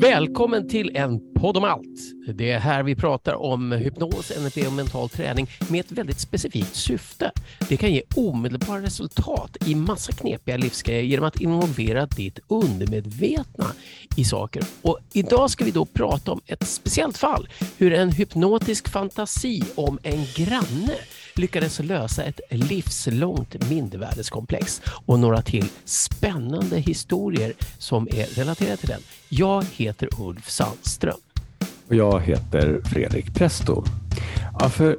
Välkommen 0.00 0.68
till 0.68 0.96
en 0.96 1.20
podd 1.34 1.56
om 1.56 1.64
allt. 1.64 2.19
Det 2.34 2.50
är 2.50 2.58
här 2.58 2.82
vi 2.82 2.94
pratar 2.94 3.34
om 3.34 3.72
hypnos, 3.72 4.32
NLP 4.38 4.66
och 4.66 4.72
mental 4.72 5.08
träning 5.08 5.50
med 5.68 5.80
ett 5.80 5.92
väldigt 5.92 6.20
specifikt 6.20 6.74
syfte. 6.74 7.30
Det 7.68 7.76
kan 7.76 7.92
ge 7.92 8.02
omedelbara 8.16 8.82
resultat 8.82 9.56
i 9.66 9.74
massa 9.74 10.12
knepiga 10.12 10.56
livsgrejer 10.56 11.02
genom 11.02 11.24
att 11.24 11.40
involvera 11.40 12.06
ditt 12.06 12.38
undermedvetna 12.48 13.66
i 14.16 14.24
saker. 14.24 14.62
Och 14.82 14.98
idag 15.12 15.50
ska 15.50 15.64
vi 15.64 15.70
då 15.70 15.84
prata 15.84 16.32
om 16.32 16.40
ett 16.46 16.68
speciellt 16.68 17.18
fall, 17.18 17.48
hur 17.78 17.92
en 17.92 18.12
hypnotisk 18.12 18.88
fantasi 18.88 19.62
om 19.74 19.98
en 20.02 20.24
granne 20.34 20.94
lyckades 21.34 21.78
lösa 21.78 22.22
ett 22.22 22.40
livslångt 22.50 23.70
mindervärdeskomplex 23.70 24.82
och 25.06 25.18
några 25.18 25.42
till 25.42 25.68
spännande 25.84 26.78
historier 26.78 27.52
som 27.78 28.08
är 28.10 28.26
relaterade 28.26 28.76
till 28.76 28.88
den. 28.88 29.02
Jag 29.28 29.64
heter 29.76 30.08
Ulf 30.18 30.50
Sandström. 30.50 31.29
Och 31.90 31.96
jag 31.96 32.20
heter 32.20 32.80
Fredrik 32.84 33.34
Presto. 33.34 33.84
Ja, 34.58 34.68
för 34.68 34.98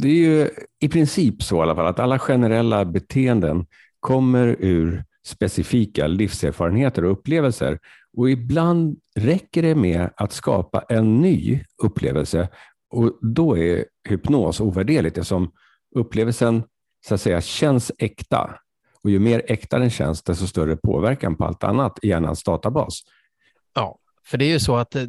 det 0.00 0.08
är 0.08 0.14
ju 0.14 0.48
i 0.80 0.88
princip 0.88 1.42
så 1.42 1.56
i 1.56 1.60
alla 1.60 1.74
fall 1.74 1.86
att 1.86 1.98
alla 1.98 2.18
generella 2.18 2.84
beteenden 2.84 3.66
kommer 4.00 4.56
ur 4.58 5.04
specifika 5.26 6.06
livserfarenheter 6.06 7.04
och 7.04 7.12
upplevelser. 7.12 7.78
Och 8.16 8.30
ibland 8.30 8.98
räcker 9.16 9.62
det 9.62 9.74
med 9.74 10.10
att 10.16 10.32
skapa 10.32 10.84
en 10.88 11.20
ny 11.20 11.64
upplevelse 11.82 12.48
och 12.90 13.18
då 13.22 13.58
är 13.58 13.84
hypnos 14.08 14.60
ovärderligt 14.60 15.18
eftersom 15.18 15.52
upplevelsen 15.94 16.62
så 17.06 17.14
att 17.14 17.20
säga 17.20 17.40
känns 17.40 17.92
äkta. 17.98 18.50
Och 19.02 19.10
ju 19.10 19.18
mer 19.18 19.42
äkta 19.46 19.78
den 19.78 19.90
känns, 19.90 20.22
desto 20.22 20.46
större 20.46 20.76
påverkan 20.76 21.36
på 21.36 21.44
allt 21.44 21.64
annat 21.64 21.98
i 22.02 22.08
hjärnans 22.08 22.42
databas. 22.42 23.02
För 24.30 24.38
det 24.38 24.44
är 24.44 24.48
ju 24.48 24.60
så 24.60 24.76
att 24.76 24.96
eh, 24.96 25.04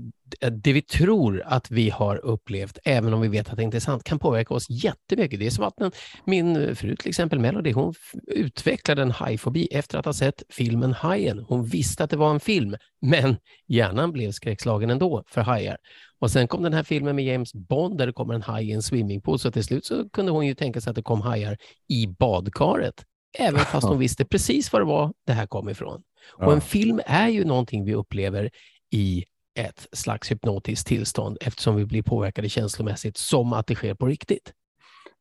det 0.52 0.74
vi 0.74 0.82
tror 0.82 1.44
att 1.46 1.72
vi 1.72 1.90
har 1.90 2.26
upplevt, 2.26 2.78
även 2.86 3.14
om 3.14 3.22
vi 3.22 3.28
vet 3.28 3.50
att 3.50 3.58
det 3.58 3.64
inte 3.64 3.78
är 3.78 3.82
sant, 3.82 4.04
kan 4.04 4.20
påverka 4.20 4.54
oss 4.54 4.70
jättemycket. 4.70 5.40
Det 5.40 5.46
är 5.46 5.52
som 5.52 5.64
att 5.64 5.96
min 6.26 6.76
fru, 6.76 6.96
till 6.96 7.10
exempel 7.10 7.40
Melody, 7.40 7.72
hon 7.72 7.94
utvecklade 8.28 9.02
en 9.02 9.12
hajfobi 9.12 9.68
efter 9.72 9.98
att 9.98 10.06
ha 10.06 10.14
sett 10.14 10.44
filmen 10.50 10.94
Hajen. 10.94 11.40
Hon 11.40 11.66
visste 11.66 12.04
att 12.04 12.10
det 12.10 12.18
var 12.18 12.32
en 12.32 12.40
film, 12.40 12.76
men 13.02 13.36
hjärnan 13.68 14.12
blev 14.12 14.32
skräckslagen 14.32 14.90
ändå 14.90 15.24
för 15.28 15.42
hajar. 15.42 15.78
Och 16.20 16.32
sen 16.32 16.48
kom 16.48 16.64
den 16.64 16.74
här 16.74 16.84
filmen 16.84 17.16
med 17.16 17.26
James 17.26 17.54
Bond 17.54 17.98
där 17.98 18.08
det 18.08 18.14
kommer 18.14 18.34
en 18.34 18.42
haj 18.42 18.70
i 18.70 18.72
en 18.72 18.82
swimmingpool, 18.82 19.40
så 19.40 19.52
till 19.52 19.64
slut 19.64 19.86
så 19.86 20.10
kunde 20.10 20.32
hon 20.32 20.48
ju 20.48 20.56
tänka 20.56 20.82
sig 20.82 20.90
att 20.90 20.96
det 20.96 21.02
kom 21.02 21.22
hajar 21.22 21.58
i 21.90 22.08
badkaret, 22.08 23.04
även 23.38 23.60
fast 23.60 23.88
hon 23.88 24.00
visste 24.00 24.26
precis 24.26 24.74
var 24.74 24.80
det 24.80 24.86
var 24.86 25.14
det 25.28 25.34
här 25.34 25.48
kom 25.48 25.70
ifrån. 25.70 26.02
Och 26.34 26.54
en 26.54 26.62
film 26.62 27.02
är 27.06 27.28
ju 27.28 27.46
någonting 27.46 27.86
vi 27.86 27.94
upplever 27.94 28.50
i 28.92 29.25
ett 29.59 29.88
slags 29.92 30.31
hypnotiskt 30.31 30.88
tillstånd 30.88 31.38
eftersom 31.42 31.75
vi 31.75 31.86
blir 31.86 32.03
påverkade 32.03 32.50
känslomässigt 32.50 33.17
som 33.17 33.53
att 33.53 33.67
det 33.67 33.75
sker 33.75 33.94
på 33.94 34.06
riktigt. 34.06 34.53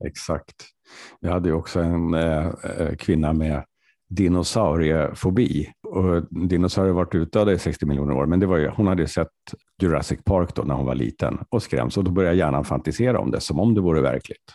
Exakt. 0.04 0.54
Jag 1.20 1.32
hade 1.32 1.52
också 1.52 1.80
en 1.80 2.14
äh, 2.14 2.50
kvinna 2.98 3.32
med 3.32 3.64
dinosauriefobi. 4.10 5.72
Och 5.82 6.22
dinosaurier 6.48 6.92
varit 6.92 7.14
utdöda 7.14 7.52
i 7.52 7.58
60 7.58 7.86
miljoner 7.86 8.14
år, 8.14 8.26
men 8.26 8.40
det 8.40 8.46
var 8.46 8.56
ju, 8.56 8.68
hon 8.68 8.86
hade 8.86 9.08
sett 9.08 9.28
Jurassic 9.82 10.20
Park 10.24 10.54
då 10.54 10.62
när 10.62 10.74
hon 10.74 10.86
var 10.86 10.94
liten 10.94 11.38
och 11.48 11.62
skräms 11.62 11.96
och 11.96 12.04
då 12.04 12.10
började 12.10 12.36
hjärnan 12.36 12.64
fantisera 12.64 13.18
om 13.18 13.30
det 13.30 13.40
som 13.40 13.60
om 13.60 13.74
det 13.74 13.80
vore 13.80 14.00
verkligt. 14.00 14.54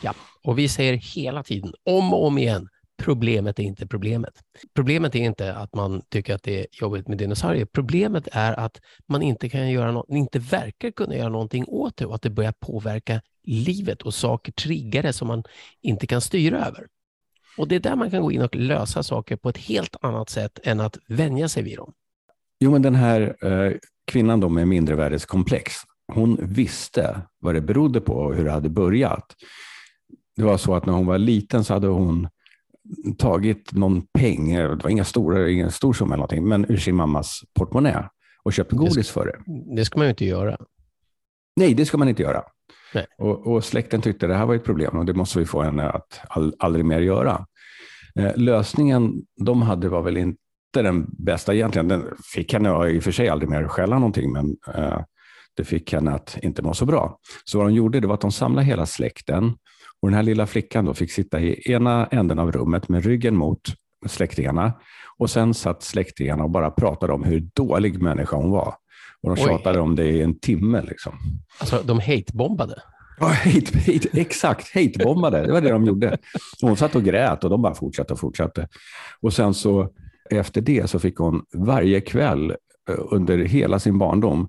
Ja, 0.00 0.14
och 0.44 0.58
vi 0.58 0.68
säger 0.68 0.94
hela 0.94 1.42
tiden, 1.42 1.72
om 1.84 2.14
och 2.14 2.26
om 2.26 2.38
igen, 2.38 2.68
Problemet 3.02 3.58
är 3.58 3.62
inte 3.62 3.86
problemet. 3.86 4.34
Problemet 4.74 5.14
är 5.14 5.18
inte 5.18 5.54
att 5.54 5.74
man 5.74 6.02
tycker 6.08 6.34
att 6.34 6.42
det 6.42 6.60
är 6.60 6.66
jobbigt 6.72 7.08
med 7.08 7.18
dinosaurier. 7.18 7.64
Problemet 7.64 8.28
är 8.32 8.52
att 8.52 8.80
man 9.08 9.22
inte 9.22 9.48
kan 9.48 9.70
göra 9.70 9.92
no 9.92 10.06
inte 10.08 10.38
verkar 10.38 10.90
kunna 10.90 11.16
göra 11.16 11.28
någonting 11.28 11.64
åt 11.68 11.96
det 11.96 12.06
och 12.06 12.14
att 12.14 12.22
det 12.22 12.30
börjar 12.30 12.54
påverka 12.60 13.20
livet 13.42 14.02
och 14.02 14.14
saker 14.14 14.52
triggar 14.52 15.02
det 15.02 15.12
som 15.12 15.28
man 15.28 15.42
inte 15.82 16.06
kan 16.06 16.20
styra 16.20 16.66
över. 16.66 16.86
Och 17.56 17.68
det 17.68 17.74
är 17.74 17.80
där 17.80 17.96
man 17.96 18.10
kan 18.10 18.22
gå 18.22 18.32
in 18.32 18.42
och 18.42 18.56
lösa 18.56 19.02
saker 19.02 19.36
på 19.36 19.48
ett 19.48 19.58
helt 19.58 19.96
annat 20.00 20.30
sätt 20.30 20.58
än 20.62 20.80
att 20.80 20.98
vänja 21.08 21.48
sig 21.48 21.62
vid 21.62 21.76
dem. 21.76 21.92
Jo, 22.60 22.70
men 22.70 22.82
den 22.82 22.94
här 22.94 23.36
eh, 23.46 23.72
kvinnan 24.06 24.40
då 24.40 24.48
med 24.48 24.68
mindrevärdeskomplex, 24.68 25.72
hon 26.12 26.38
visste 26.40 27.20
vad 27.38 27.54
det 27.54 27.60
berodde 27.60 28.00
på 28.00 28.14
och 28.14 28.34
hur 28.34 28.44
det 28.44 28.50
hade 28.50 28.68
börjat. 28.68 29.34
Det 30.36 30.42
var 30.42 30.56
så 30.56 30.74
att 30.74 30.86
när 30.86 30.92
hon 30.92 31.06
var 31.06 31.18
liten 31.18 31.64
så 31.64 31.74
hade 31.74 31.86
hon 31.86 32.28
tagit 33.18 33.72
någon 33.72 34.02
peng, 34.06 34.54
det 34.54 34.82
var 34.82 34.90
inga 34.90 35.04
stora, 35.04 35.50
ingen 35.50 35.70
stor 35.70 35.92
summa 35.92 36.14
eller 36.14 36.16
någonting, 36.16 36.48
men 36.48 36.70
ur 36.72 36.76
sin 36.76 36.94
mammas 36.94 37.40
portmonnä 37.58 38.08
och 38.42 38.52
köpt 38.52 38.72
godis 38.72 38.94
det, 38.94 39.12
för 39.12 39.26
det. 39.26 39.76
Det 39.76 39.84
ska 39.84 39.98
man 39.98 40.06
ju 40.06 40.10
inte 40.10 40.24
göra. 40.24 40.56
Nej, 41.56 41.74
det 41.74 41.86
ska 41.86 41.98
man 41.98 42.08
inte 42.08 42.22
göra. 42.22 42.42
Och, 43.18 43.46
och, 43.46 43.64
släkten 43.64 44.02
tyckte 44.02 44.26
det 44.26 44.34
här 44.34 44.46
var 44.46 44.54
ett 44.54 44.64
problem 44.64 44.98
och 44.98 45.04
det 45.04 45.14
måste 45.14 45.38
vi 45.38 45.44
få 45.44 45.62
henne 45.62 45.90
att 45.90 46.20
all, 46.28 46.54
aldrig 46.58 46.84
mer 46.84 47.00
göra. 47.00 47.46
Eh, 48.18 48.36
lösningen 48.36 49.12
de 49.44 49.62
hade 49.62 49.88
var 49.88 50.02
väl 50.02 50.16
inte 50.16 50.38
den 50.72 51.06
bästa 51.18 51.54
egentligen. 51.54 51.88
Den 51.88 52.04
fick 52.34 52.52
henne 52.52 52.88
i 52.88 52.98
och 52.98 53.02
för 53.02 53.12
sig 53.12 53.28
aldrig 53.28 53.50
mer 53.50 53.68
skälla 53.68 53.98
någonting, 53.98 54.32
men 54.32 54.56
eh, 54.74 55.00
det 55.56 55.64
fick 55.64 55.92
henne 55.92 56.10
att 56.10 56.38
inte 56.42 56.62
må 56.62 56.74
så 56.74 56.86
bra. 56.86 57.18
Så 57.44 57.58
vad 57.58 57.66
de 57.66 57.74
gjorde 57.74 58.00
det 58.00 58.06
var 58.06 58.14
att 58.14 58.20
de 58.20 58.32
samlade 58.32 58.66
hela 58.66 58.86
släkten 58.86 59.52
och 60.04 60.10
den 60.10 60.16
här 60.16 60.22
lilla 60.22 60.46
flickan 60.46 60.84
då 60.84 60.94
fick 60.94 61.10
sitta 61.12 61.40
i 61.40 61.72
ena 61.72 62.06
änden 62.06 62.38
av 62.38 62.52
rummet 62.52 62.88
med 62.88 63.04
ryggen 63.04 63.36
mot 63.36 63.60
släktingarna. 64.06 64.72
Och 65.18 65.30
sen 65.30 65.54
satt 65.54 65.82
släktingarna 65.82 66.44
och 66.44 66.50
bara 66.50 66.70
pratade 66.70 67.12
om 67.12 67.24
hur 67.24 67.40
dålig 67.54 68.02
människa 68.02 68.36
hon 68.36 68.50
var. 68.50 68.74
Och 69.22 69.36
de 69.36 69.42
Oj. 69.42 69.48
tjatade 69.48 69.80
om 69.80 69.96
det 69.96 70.04
i 70.04 70.22
en 70.22 70.38
timme. 70.38 70.82
Liksom. 70.82 71.12
Alltså, 71.58 71.82
de 71.84 72.00
hatebombade? 72.00 72.82
Ja, 73.20 73.26
hate, 73.26 73.78
hate, 73.78 74.08
exakt. 74.12 74.74
Hatebombade. 74.74 75.46
Det 75.46 75.52
var 75.52 75.60
det 75.60 75.70
de 75.70 75.84
gjorde. 75.84 76.18
Hon 76.60 76.76
satt 76.76 76.96
och 76.96 77.04
grät 77.04 77.44
och 77.44 77.50
de 77.50 77.62
bara 77.62 77.74
fortsatte 77.74 78.12
och 78.12 78.20
fortsatte. 78.20 78.68
Och 79.20 79.32
sen 79.32 79.54
så 79.54 79.88
efter 80.30 80.60
det 80.60 80.90
så 80.90 80.98
fick 80.98 81.16
hon 81.16 81.44
varje 81.54 82.00
kväll 82.00 82.50
eh, 82.90 82.96
under 83.10 83.38
hela 83.38 83.78
sin 83.78 83.98
barndom 83.98 84.48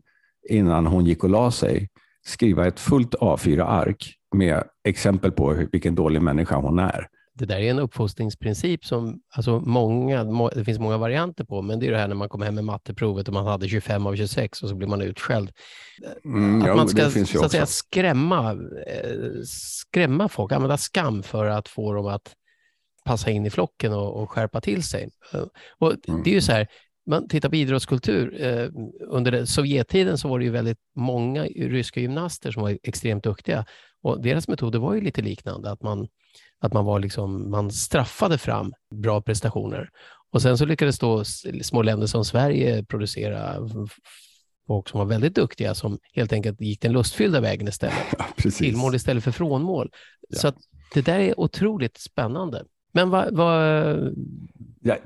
innan 0.49 0.85
hon 0.85 1.05
gick 1.05 1.23
och 1.23 1.29
la 1.29 1.51
sig 1.51 1.89
skriva 2.25 2.67
ett 2.67 2.79
fullt 2.79 3.16
A4-ark 3.16 4.16
med 4.38 4.63
exempel 4.84 5.31
på 5.31 5.66
vilken 5.72 5.96
dålig 5.96 6.22
människa 6.22 6.56
hon 6.56 6.79
är. 6.79 7.07
Det 7.38 7.46
där 7.46 7.57
är 7.57 7.72
en 7.72 7.79
uppfostringsprincip 7.79 8.85
som 8.85 9.22
alltså 9.35 9.59
många, 9.59 10.23
det 10.56 10.66
finns 10.66 10.79
många 10.79 10.97
varianter 10.97 11.44
på, 11.44 11.62
men 11.62 11.79
det 11.79 11.88
är 11.88 11.91
det 11.91 11.97
här 11.97 12.07
när 12.07 12.16
man 12.16 12.29
kommer 12.29 12.46
hem 12.46 12.56
med 12.56 12.63
matteprovet 12.63 13.28
och 13.28 13.34
man 13.34 13.46
hade 13.46 13.68
25 13.68 14.07
av 14.07 14.16
26 14.16 14.63
och 14.63 14.69
så 14.69 14.75
blir 14.75 14.88
man 14.88 15.01
utskälld. 15.01 15.51
Mm, 16.25 16.62
att 16.62 16.68
ja, 16.68 16.75
man 16.75 16.90
ska 16.90 17.09
så 17.09 17.46
att 17.46 17.51
säga, 17.51 17.66
skrämma, 17.66 18.51
eh, 18.88 19.41
skrämma 19.46 20.29
folk, 20.29 20.52
använda 20.52 20.78
skam 20.78 21.23
för 21.23 21.46
att 21.46 21.67
få 21.67 21.94
dem 21.94 22.07
att 22.07 22.35
passa 23.06 23.31
in 23.31 23.46
i 23.46 23.50
flocken 23.50 23.94
och, 23.94 24.22
och 24.22 24.31
skärpa 24.31 24.62
till 24.62 24.84
sig. 24.84 25.09
Och 25.78 25.94
mm. 26.07 26.23
Det 26.23 26.29
är 26.29 26.34
ju 26.34 26.41
så 26.41 26.52
här, 26.52 26.67
man 27.06 27.28
tittar 27.28 27.50
på 27.50 27.56
idrottskultur, 27.56 28.44
eh, 28.46 28.69
under 29.07 29.46
Sovjettiden 29.46 30.17
så 30.17 30.28
var 30.28 30.40
det 30.40 30.46
ju 30.46 30.52
väldigt 30.52 30.79
många 30.96 31.44
ryska 31.44 32.00
gymnaster 32.00 32.52
som 32.52 32.63
var 32.63 32.78
extremt 32.84 33.23
duktiga 33.23 33.66
och 34.05 34.21
deras 34.21 34.47
metoder 34.47 34.79
var 34.79 34.93
ju 34.93 35.01
lite 35.01 35.21
liknande, 35.21 35.71
att 35.71 35.83
man, 35.83 36.07
att 36.59 36.73
man, 36.73 36.85
var 36.85 36.99
liksom, 36.99 37.51
man 37.51 37.71
straffade 37.71 38.38
fram 38.38 38.73
bra 38.95 39.21
prestationer. 39.21 39.89
Och 40.31 40.41
sen 40.41 40.57
så 40.57 40.66
lyckades 40.66 40.99
då 40.99 41.23
små 41.61 41.81
länder 41.81 42.07
som 42.07 42.25
Sverige 42.25 42.83
producera 42.83 43.55
folk 44.67 44.89
som 44.89 44.99
var 44.99 45.05
väldigt 45.05 45.35
duktiga 45.35 45.75
som 45.75 45.99
helt 46.13 46.33
enkelt 46.33 46.61
gick 46.61 46.81
den 46.81 46.91
lustfyllda 46.91 47.39
vägen 47.39 47.67
istället. 47.67 47.93
Ja, 48.17 48.51
Tillmål 48.51 48.95
istället 48.95 49.23
för 49.23 49.31
frånmål. 49.31 49.91
Ja. 50.29 50.37
Så 50.37 50.51
det 50.93 51.02
där 51.02 51.19
är 51.19 51.40
otroligt 51.40 51.97
spännande. 51.97 52.63
Men 52.93 53.09
vad... 53.09 53.35
vad... 53.35 53.97
Ja, 54.81 54.97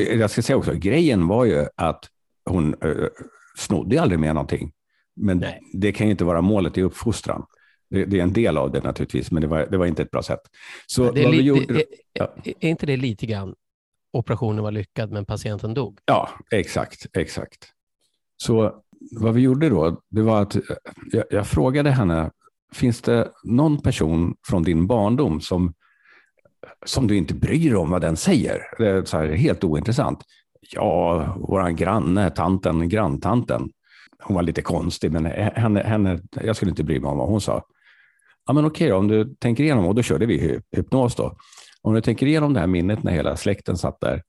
jag 0.00 0.30
ska 0.30 0.42
säga 0.42 0.56
också, 0.56 0.72
grejen 0.74 1.26
var 1.26 1.44
ju 1.44 1.66
att 1.76 2.04
hon 2.50 2.84
uh, 2.84 3.08
snodde 3.56 4.02
aldrig 4.02 4.20
med 4.20 4.34
någonting. 4.34 4.72
Men 5.16 5.38
Nej. 5.38 5.60
det 5.72 5.92
kan 5.92 6.06
ju 6.06 6.10
inte 6.10 6.24
vara 6.24 6.40
målet 6.40 6.78
i 6.78 6.82
uppfostran. 6.82 7.44
Det, 7.94 8.04
det, 8.04 8.18
är 8.18 8.22
en 8.22 8.32
del 8.32 8.56
av 8.56 8.72
det 8.72 8.80
naturligtvis, 8.80 9.30
men 9.30 9.42
det 9.42 9.48
var, 9.48 9.66
det 9.70 9.76
var 9.76 9.86
inte 9.86 10.02
ett 10.02 10.10
bra 10.10 10.22
sätt. 10.22 10.40
Så 10.86 11.12
det 11.12 11.24
är, 11.24 11.28
li, 11.28 11.40
gjorde, 11.40 11.74
det, 11.74 11.84
ja. 12.12 12.34
är 12.44 12.68
inte 12.68 12.86
det 12.86 12.96
lite 12.96 13.26
grann 13.26 13.54
operationen 14.12 14.64
var 14.64 14.70
lyckad, 14.70 15.12
men 15.12 15.24
patienten 15.24 15.74
dog? 15.74 15.98
Ja, 16.04 16.28
exakt, 16.50 17.06
exakt. 17.16 17.68
Så 18.36 18.82
vad 19.20 19.34
vi 19.34 19.40
gjorde 19.40 19.68
då, 19.68 20.00
det 20.10 20.22
var 20.22 20.42
att 20.42 20.56
jag, 21.12 21.24
jag 21.30 21.46
frågade 21.46 21.90
henne, 21.90 22.30
finns 22.72 23.02
det 23.02 23.30
någon 23.44 23.82
person 23.82 24.34
från 24.48 24.62
din 24.62 24.86
barndom 24.86 25.40
som 25.40 25.72
som 26.84 27.06
du 27.06 27.16
inte 27.16 27.34
bryr 27.34 27.70
dig 27.70 27.76
om 27.76 27.90
vad 27.90 28.00
den 28.00 28.16
säger. 28.16 28.62
Det 28.78 28.88
är 28.88 29.04
så 29.04 29.16
här, 29.16 29.28
helt 29.28 29.64
ointressant. 29.64 30.18
Ja, 30.70 31.36
vår 31.36 31.70
granne, 31.70 32.30
tanten, 32.30 32.88
granntanten. 32.88 33.70
Hon 34.22 34.34
var 34.34 34.42
lite 34.42 34.62
konstig, 34.62 35.12
men 35.12 35.26
henne, 35.26 35.80
henne, 35.80 36.20
jag 36.44 36.56
skulle 36.56 36.70
inte 36.70 36.84
bry 36.84 37.00
mig 37.00 37.10
om 37.10 37.18
vad 37.18 37.28
hon 37.28 37.40
sa. 37.40 37.62
Ja 38.46 38.52
men 38.52 38.64
okej 38.64 38.88
då, 38.88 38.96
om 38.96 39.08
du 39.08 39.34
tänker 39.34 39.64
igenom, 39.64 39.86
och 39.86 39.94
då 39.94 40.02
körde 40.02 40.26
vi 40.26 40.60
hypnos 40.72 41.14
då. 41.14 41.36
Om 41.82 41.94
du 41.94 42.00
tänker 42.00 42.26
igenom 42.26 42.54
det 42.54 42.60
här 42.60 42.66
minnet 42.66 43.02
när 43.02 43.12
hela 43.12 43.36
släkten 43.36 43.76
satt 43.76 44.00
där, 44.00 44.22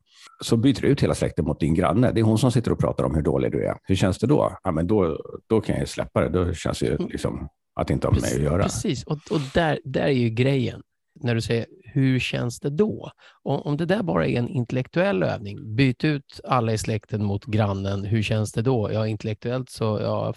så 0.43 0.57
byter 0.57 0.81
du 0.81 0.87
ut 0.87 1.03
hela 1.03 1.15
släkten 1.15 1.45
mot 1.45 1.59
din 1.59 1.73
granne. 1.73 2.11
Det 2.11 2.19
är 2.19 2.23
hon 2.23 2.37
som 2.37 2.51
sitter 2.51 2.71
och 2.71 2.79
pratar 2.79 3.03
om 3.03 3.15
hur 3.15 3.21
dålig 3.21 3.51
du 3.51 3.65
är. 3.65 3.77
Hur 3.83 3.95
känns 3.95 4.19
det 4.19 4.27
då? 4.27 4.57
Ja, 4.63 4.71
men 4.71 4.87
då, 4.87 5.19
då 5.49 5.61
kan 5.61 5.75
jag 5.75 5.81
ju 5.81 5.87
släppa 5.87 6.21
det. 6.21 6.29
Då 6.29 6.53
känns 6.53 6.79
det 6.79 6.85
ju 6.85 6.95
mm. 6.95 7.07
liksom 7.07 7.47
att 7.75 7.89
inte 7.89 8.07
ha 8.07 8.11
med 8.11 8.21
mig 8.21 8.35
att 8.35 8.41
göra. 8.41 8.63
Precis, 8.63 9.03
och, 9.03 9.19
och 9.31 9.39
där, 9.53 9.79
där 9.83 10.01
är 10.01 10.09
ju 10.09 10.29
grejen. 10.29 10.81
När 11.21 11.35
du 11.35 11.41
säger 11.41 11.65
hur 11.83 12.19
känns 12.19 12.59
det 12.59 12.69
då? 12.69 13.11
Om, 13.43 13.77
det 13.77 13.85
där 13.85 14.03
bara 14.03 14.27
är 14.27 14.39
en 14.39 14.49
intellektuell 14.49 15.23
övning, 15.23 15.75
byt 15.75 16.03
ut 16.03 16.39
alla 16.43 16.73
i 16.73 16.77
släkten 16.77 17.23
mot 17.23 17.45
grannen, 17.45 18.05
hur 18.05 18.23
känns 18.23 18.51
det 18.51 18.61
då? 18.61 18.91
Ja, 18.93 19.07
intellektuellt 19.07 19.69
så, 19.69 19.83
ja, 20.01 20.33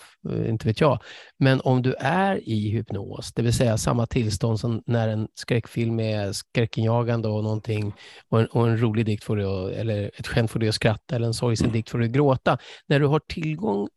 inte 0.46 0.68
vet 0.68 0.80
jag. 0.80 1.02
Men 1.38 1.60
om 1.60 1.82
du 1.82 1.94
är 1.94 2.48
i 2.48 2.70
hypnos, 2.70 3.32
det 3.32 3.42
vill 3.42 3.52
säga 3.52 3.78
samma 3.78 4.06
tillstånd 4.06 4.60
som 4.60 4.82
när 4.86 5.08
en 5.08 5.28
skräckfilm 5.34 6.00
är 6.00 6.32
skräckinjagande 6.32 7.28
och 7.28 7.44
någonting 7.44 7.94
och 8.28 8.40
en, 8.40 8.46
och 8.46 8.68
en 8.68 8.80
rolig 8.80 9.06
dikt 9.06 9.24
får 9.24 9.38
att, 9.38 9.72
eller 9.72 10.10
ett 10.18 10.26
skämt 10.26 10.50
får 10.50 10.60
dig 10.60 10.68
att 10.68 10.74
skratta 10.74 11.16
eller 11.16 11.26
en 11.26 11.34
sorgsen 11.34 11.72
dikt 11.72 11.90
får 11.90 11.98
dig 11.98 12.06
att 12.08 12.14
gråta. 12.14 12.58
När 12.86 13.00
du 13.00 13.06
har 13.06 13.20
tillgång 13.28 13.88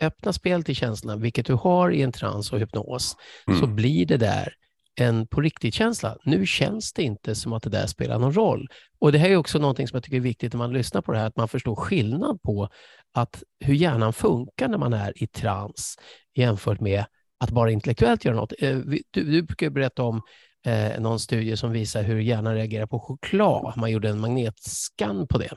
öppna 0.00 0.32
spel 0.32 0.64
till 0.64 0.76
känslorna, 0.76 1.16
vilket 1.16 1.46
du 1.46 1.54
har 1.54 1.90
i 1.90 2.02
en 2.02 2.12
trans 2.12 2.52
och 2.52 2.58
hypnos, 2.58 3.16
mm. 3.46 3.60
så 3.60 3.66
blir 3.66 4.06
det 4.06 4.16
där 4.16 4.54
en 4.96 5.26
på 5.26 5.40
riktigt-känsla. 5.40 6.16
Nu 6.24 6.46
känns 6.46 6.92
det 6.92 7.02
inte 7.02 7.34
som 7.34 7.52
att 7.52 7.62
det 7.62 7.70
där 7.70 7.86
spelar 7.86 8.18
någon 8.18 8.32
roll. 8.32 8.68
Och 8.98 9.12
Det 9.12 9.18
här 9.18 9.30
är 9.30 9.36
också 9.36 9.58
någonting 9.58 9.88
som 9.88 9.96
jag 9.96 10.04
tycker 10.04 10.16
är 10.16 10.20
viktigt 10.20 10.52
när 10.52 10.58
man 10.58 10.72
lyssnar 10.72 11.02
på 11.02 11.12
det 11.12 11.18
här, 11.18 11.26
att 11.26 11.36
man 11.36 11.48
förstår 11.48 11.76
skillnad 11.76 12.42
på 12.42 12.68
att 13.14 13.42
hur 13.60 13.74
hjärnan 13.74 14.12
funkar 14.12 14.68
när 14.68 14.78
man 14.78 14.92
är 14.92 15.22
i 15.22 15.26
trans 15.26 15.98
jämfört 16.34 16.80
med 16.80 17.04
att 17.40 17.50
bara 17.50 17.70
intellektuellt 17.70 18.24
göra 18.24 18.36
något. 18.36 18.52
Eh, 18.58 18.78
du, 18.78 19.02
du 19.10 19.42
brukar 19.42 19.70
berätta 19.70 20.02
om 20.02 20.22
eh, 20.66 21.00
någon 21.00 21.20
studie 21.20 21.56
som 21.56 21.72
visar 21.72 22.02
hur 22.02 22.20
hjärnan 22.20 22.54
reagerar 22.54 22.86
på 22.86 23.00
choklad. 23.00 23.76
Man 23.76 23.90
gjorde 23.90 24.08
en 24.08 24.20
magnetskann 24.20 25.26
på 25.26 25.38
det. 25.38 25.56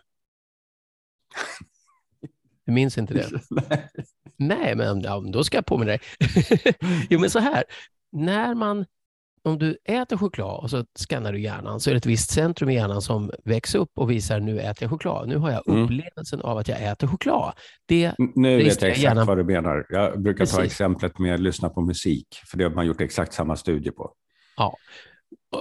Du 2.66 2.72
minns 2.72 2.98
inte 2.98 3.14
det? 3.14 3.30
Nej, 3.50 3.90
Nej 4.38 4.76
men 4.76 5.02
ja, 5.02 5.24
då 5.34 5.44
ska 5.44 5.58
jag 5.58 5.66
påminna 5.66 5.92
dig. 5.92 6.00
jo, 7.10 7.20
men 7.20 7.30
så 7.30 7.40
här. 7.40 7.64
När 8.12 8.56
man 8.56 8.86
om 9.48 9.60
du 9.60 9.78
äter 9.86 10.18
choklad 10.18 10.64
och 10.64 10.70
så 10.70 10.86
skannar 10.96 11.34
du 11.34 11.40
hjärnan 11.40 11.80
så 11.80 11.90
är 11.90 11.94
det 11.94 11.98
ett 11.98 12.06
visst 12.06 12.32
centrum 12.32 12.70
i 12.70 12.76
hjärnan 12.76 13.02
som 13.02 13.32
väcks 13.46 13.76
upp 13.76 13.92
och 13.96 14.12
visar 14.12 14.40
nu 14.40 14.60
äter 14.60 14.84
jag 14.84 14.90
choklad. 14.90 15.28
Nu 15.28 15.38
har 15.38 15.52
jag 15.52 15.68
mm. 15.68 15.84
upplevelsen 15.84 16.40
mm. 16.40 16.52
av 16.52 16.58
att 16.58 16.68
jag 16.68 16.84
äter 16.84 17.08
choklad. 17.08 17.54
Det 17.86 18.14
nu 18.18 18.58
vet 18.58 18.66
jag 18.66 18.90
exakt 18.90 18.98
hjärnan... 18.98 19.28
vad 19.28 19.38
du 19.38 19.44
menar. 19.44 19.86
Jag 19.90 20.22
brukar 20.22 20.40
Precis. 20.40 20.56
ta 20.56 20.64
exemplet 20.64 21.20
med 21.20 21.34
att 21.34 21.40
lyssna 21.40 21.70
på 21.70 21.82
musik, 21.82 22.28
för 22.46 22.58
det 22.58 22.64
har 22.64 22.72
man 22.72 22.86
gjort 22.86 23.02
exakt 23.02 23.34
samma 23.34 23.56
studie 23.56 23.92
på. 23.92 24.12
Ja, 24.58 24.78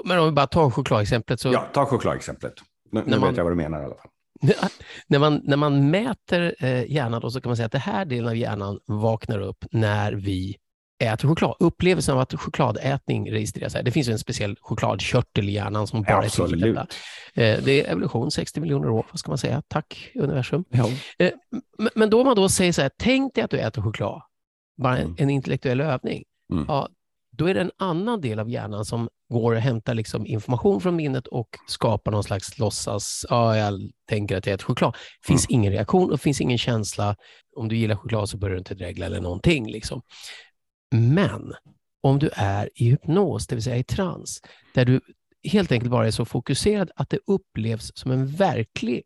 men 0.05 0.19
om 0.19 0.25
vi 0.25 0.33
bara 0.33 0.47
tar 0.47 0.71
chokladexemplet. 0.71 1.41
Så... 1.41 1.53
Ja, 1.53 1.67
ta 1.73 1.87
chokladexemplet. 1.87 2.55
Nu, 2.93 3.03
nu 3.07 3.19
man... 3.19 3.29
vet 3.29 3.37
jag 3.37 3.45
vad 3.45 3.53
du 3.53 3.57
menar 3.57 3.83
i 3.83 3.85
alla 3.85 3.95
fall. 3.95 4.11
när, 5.07 5.19
man, 5.19 5.41
när 5.45 5.57
man 5.57 5.91
mäter 5.91 6.55
eh, 6.59 6.93
hjärnan 6.93 7.21
då, 7.21 7.31
så 7.31 7.41
kan 7.41 7.51
man 7.51 7.57
säga 7.57 7.67
att 7.67 7.73
det 7.73 7.79
här 7.79 8.05
delen 8.05 8.29
av 8.29 8.37
hjärnan 8.37 8.79
vaknar 8.87 9.41
upp 9.41 9.65
när 9.71 10.13
vi 10.13 10.57
äter 10.99 11.29
choklad. 11.29 11.57
Upplevelsen 11.61 12.15
av 12.15 12.21
att 12.21 12.41
chokladätning 12.41 13.31
registreras 13.31 13.75
här. 13.75 13.83
Det 13.83 13.91
finns 13.91 14.09
en 14.09 14.19
speciell 14.19 14.57
chokladkörtel 14.61 15.49
i 15.49 15.53
hjärnan 15.53 15.87
som 15.87 16.03
bara 16.03 16.19
Absolut. 16.19 16.53
är 16.53 16.57
till 16.57 16.75
detta. 16.75 16.87
Eh, 17.35 17.65
det 17.65 17.87
är 17.87 17.93
evolution, 17.93 18.31
60 18.31 18.61
miljoner 18.61 18.91
år, 18.91 19.07
vad 19.11 19.19
ska 19.19 19.31
man 19.31 19.39
säga? 19.39 19.63
Tack 19.69 20.11
universum. 20.15 20.65
Ja. 20.69 20.91
Eh, 21.19 21.33
men 21.95 22.11
då 22.11 22.25
man 22.25 22.37
då 22.37 22.49
säger 22.49 22.73
så 22.73 22.83
här, 22.83 22.91
tänk 22.99 23.35
dig 23.35 23.45
att 23.45 23.51
du 23.51 23.59
äter 23.59 23.83
choklad, 23.83 24.23
bara 24.83 24.99
en, 24.99 25.05
mm. 25.05 25.17
en 25.19 25.31
intellektuell 25.31 25.81
övning. 25.81 26.25
Mm. 26.53 26.65
Ja, 26.69 26.89
då 27.33 27.47
är 27.47 27.55
det 27.55 27.61
en 27.61 27.71
annan 27.79 28.21
del 28.21 28.39
av 28.39 28.51
hjärnan 28.51 28.85
som 28.85 29.09
går 29.29 29.55
och 29.55 29.61
hämtar 29.61 29.95
liksom 29.95 30.27
information 30.27 30.81
från 30.81 30.97
minnet 30.97 31.27
och 31.27 31.49
skapar 31.69 32.13
någon 32.13 32.25
slags 32.25 32.59
låtsas, 32.59 33.27
ja, 33.29 33.57
jag 33.57 33.81
tänker 34.09 34.37
att 34.37 34.47
jag 34.47 34.55
äter 34.55 34.65
choklad. 34.65 34.93
Det 34.93 35.27
finns 35.27 35.49
mm. 35.49 35.61
ingen 35.61 35.73
reaktion 35.73 36.13
och 36.13 36.21
finns 36.21 36.41
ingen 36.41 36.59
känsla. 36.59 37.17
Om 37.57 37.69
du 37.69 37.77
gillar 37.77 37.97
choklad 37.97 38.29
så 38.29 38.39
börjar 38.39 38.55
du 38.55 38.59
inte 38.59 38.75
dregla 38.75 39.07
eller 39.07 39.21
någonting. 39.21 39.71
Liksom. 39.71 40.03
Men 40.97 41.55
om 42.03 42.19
du 42.19 42.31
är 42.33 42.71
i 42.75 42.91
hypnos, 42.91 43.47
det 43.47 43.55
vill 43.55 43.65
säga 43.65 43.77
i 43.77 43.85
trans, 43.85 44.43
där 44.75 44.85
du 44.85 45.01
helt 45.45 45.73
enkelt 45.73 45.91
bara 45.91 46.07
är 46.07 46.11
så 46.11 46.25
fokuserad 46.25 46.91
att 46.97 47.11
det 47.11 47.19
upplevs 47.27 47.93
som 47.95 48.11
en 48.11 48.27
verklig 48.27 49.03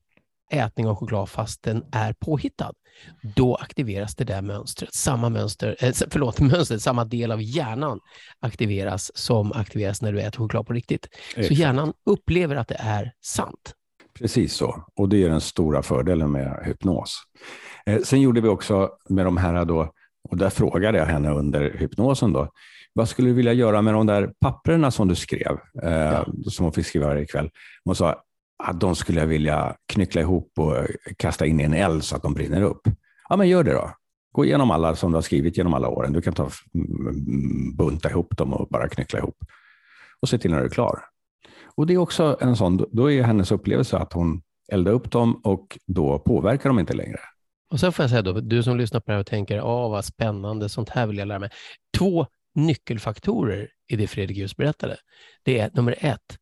ätning 0.51 0.89
av 0.89 0.97
choklad 0.97 1.29
fast 1.29 1.63
den 1.63 1.85
är 1.93 2.13
påhittad, 2.13 2.73
då 3.37 3.55
aktiveras 3.55 4.17
det 4.17 4.25
där 4.25 4.43
mönstret. 4.43 4.95
Samma 4.95 5.29
mönster, 5.29 5.77
eh, 5.81 5.93
förlåt, 6.11 6.41
mönstret, 6.41 6.83
samma 6.83 7.05
del 7.05 7.33
av 7.33 7.43
hjärnan 7.43 8.01
aktiveras 8.41 9.11
som 9.15 9.53
aktiveras 9.53 10.03
när 10.03 10.13
du 10.13 10.21
äter 10.21 10.39
choklad 10.39 10.67
på 10.67 10.73
riktigt. 10.73 11.09
Exakt. 11.29 11.47
Så 11.47 11.53
hjärnan 11.55 11.93
upplever 12.07 12.57
att 12.57 12.69
det 12.69 12.79
är 12.79 13.13
sant. 13.25 13.75
Precis 14.19 14.55
så, 14.55 14.85
och 14.97 15.09
det 15.09 15.25
är 15.25 15.29
den 15.29 15.41
stora 15.41 15.83
fördelen 15.83 16.33
med 16.33 16.63
hypnos. 16.65 17.23
Eh, 17.87 18.01
sen 18.03 18.21
gjorde 18.21 18.41
vi 18.41 18.49
också 18.49 18.91
med 19.09 19.25
de 19.27 19.37
här 19.37 19.65
då 19.65 19.93
och 20.29 20.37
där 20.37 20.51
frågade 20.51 20.99
jag 20.99 21.07
henne 21.07 21.31
under 21.31 21.71
hypnosen 21.79 22.33
då, 22.33 22.49
vad 22.93 23.09
skulle 23.09 23.29
du 23.29 23.35
vilja 23.35 23.53
göra 23.53 23.83
med 23.83 23.95
de 23.95 24.07
där 24.07 24.33
papperna 24.41 24.91
som 24.91 25.09
du 25.09 25.15
skrev, 25.15 25.59
eh, 25.83 25.91
ja. 25.93 26.27
som 26.51 26.65
hon 26.65 26.73
fick 26.73 26.87
skriva 26.87 27.07
varje 27.07 27.27
kväll? 27.27 27.51
Hon 27.85 27.95
sa 27.97 28.23
att 28.63 28.81
de 28.81 28.97
skulle 28.97 29.21
jag 29.21 29.27
vilja 29.27 29.77
knyckla 29.93 30.21
ihop 30.21 30.53
och 30.59 30.77
kasta 31.17 31.47
in 31.47 31.61
i 31.61 31.65
en 31.65 31.75
eld 31.75 32.05
så 32.05 32.17
att 32.17 32.23
de 32.23 32.35
brinner 32.35 32.63
upp. 32.63 32.81
Ja, 33.29 33.37
men 33.37 33.49
gör 33.49 33.65
det 33.65 33.73
då. 33.73 33.91
Gå 34.33 34.45
igenom 34.45 34.71
alla 34.71 34.97
som 34.97 35.13
du 35.13 35.17
har 35.17 35.23
skrivit 35.23 35.57
genom 35.57 35.75
alla 35.75 35.89
åren. 35.89 36.13
Du 36.13 36.21
kan 36.21 36.33
ta, 36.33 36.51
bunta 37.77 38.11
ihop 38.11 38.37
dem 38.37 38.53
och 38.53 38.69
bara 38.69 38.89
knyckla 38.89 39.19
ihop. 39.19 39.37
Och 40.21 40.29
se 40.29 40.39
till 40.39 40.51
när 40.51 40.59
du 40.59 40.65
är 40.65 40.69
klar. 40.69 41.01
Och 41.75 41.87
det 41.87 41.95
är 41.95 41.99
också 41.99 42.37
en 42.41 42.57
sån, 42.57 42.85
då 42.93 43.11
är 43.11 43.23
hennes 43.23 43.53
upplevelse 43.53 43.99
att 43.99 44.13
hon 44.13 44.43
eldar 44.73 44.93
upp 44.93 45.11
dem 45.11 45.41
och 45.45 45.79
då 45.87 46.19
påverkar 46.19 46.71
de 46.71 46.79
inte 46.79 46.95
längre. 46.95 47.21
Och 47.71 47.81
sen 47.81 47.93
får 47.93 48.03
jag 48.03 48.11
säga 48.11 48.23
då, 48.23 48.33
du 48.33 48.63
som 48.63 48.77
lyssnar 48.77 49.01
på 49.01 49.07
det 49.07 49.13
här 49.13 49.21
och 49.21 49.27
tänker, 49.27 49.63
åh 49.63 49.91
vad 49.91 50.05
spännande, 50.05 50.69
sånt 50.69 50.89
här 50.89 51.07
vill 51.07 51.19
jag 51.19 51.29
lära 51.29 51.39
mig. 51.39 51.51
Två 51.99 52.27
nyckelfaktorer 52.55 53.69
i 53.89 53.97
det 53.97 54.07
Fredrik 54.07 54.39
just 54.39 54.57
berättade. 54.57 54.97
Det 55.43 55.59
är 55.59 55.71
nummer 55.75 55.95
ett, 55.99 56.39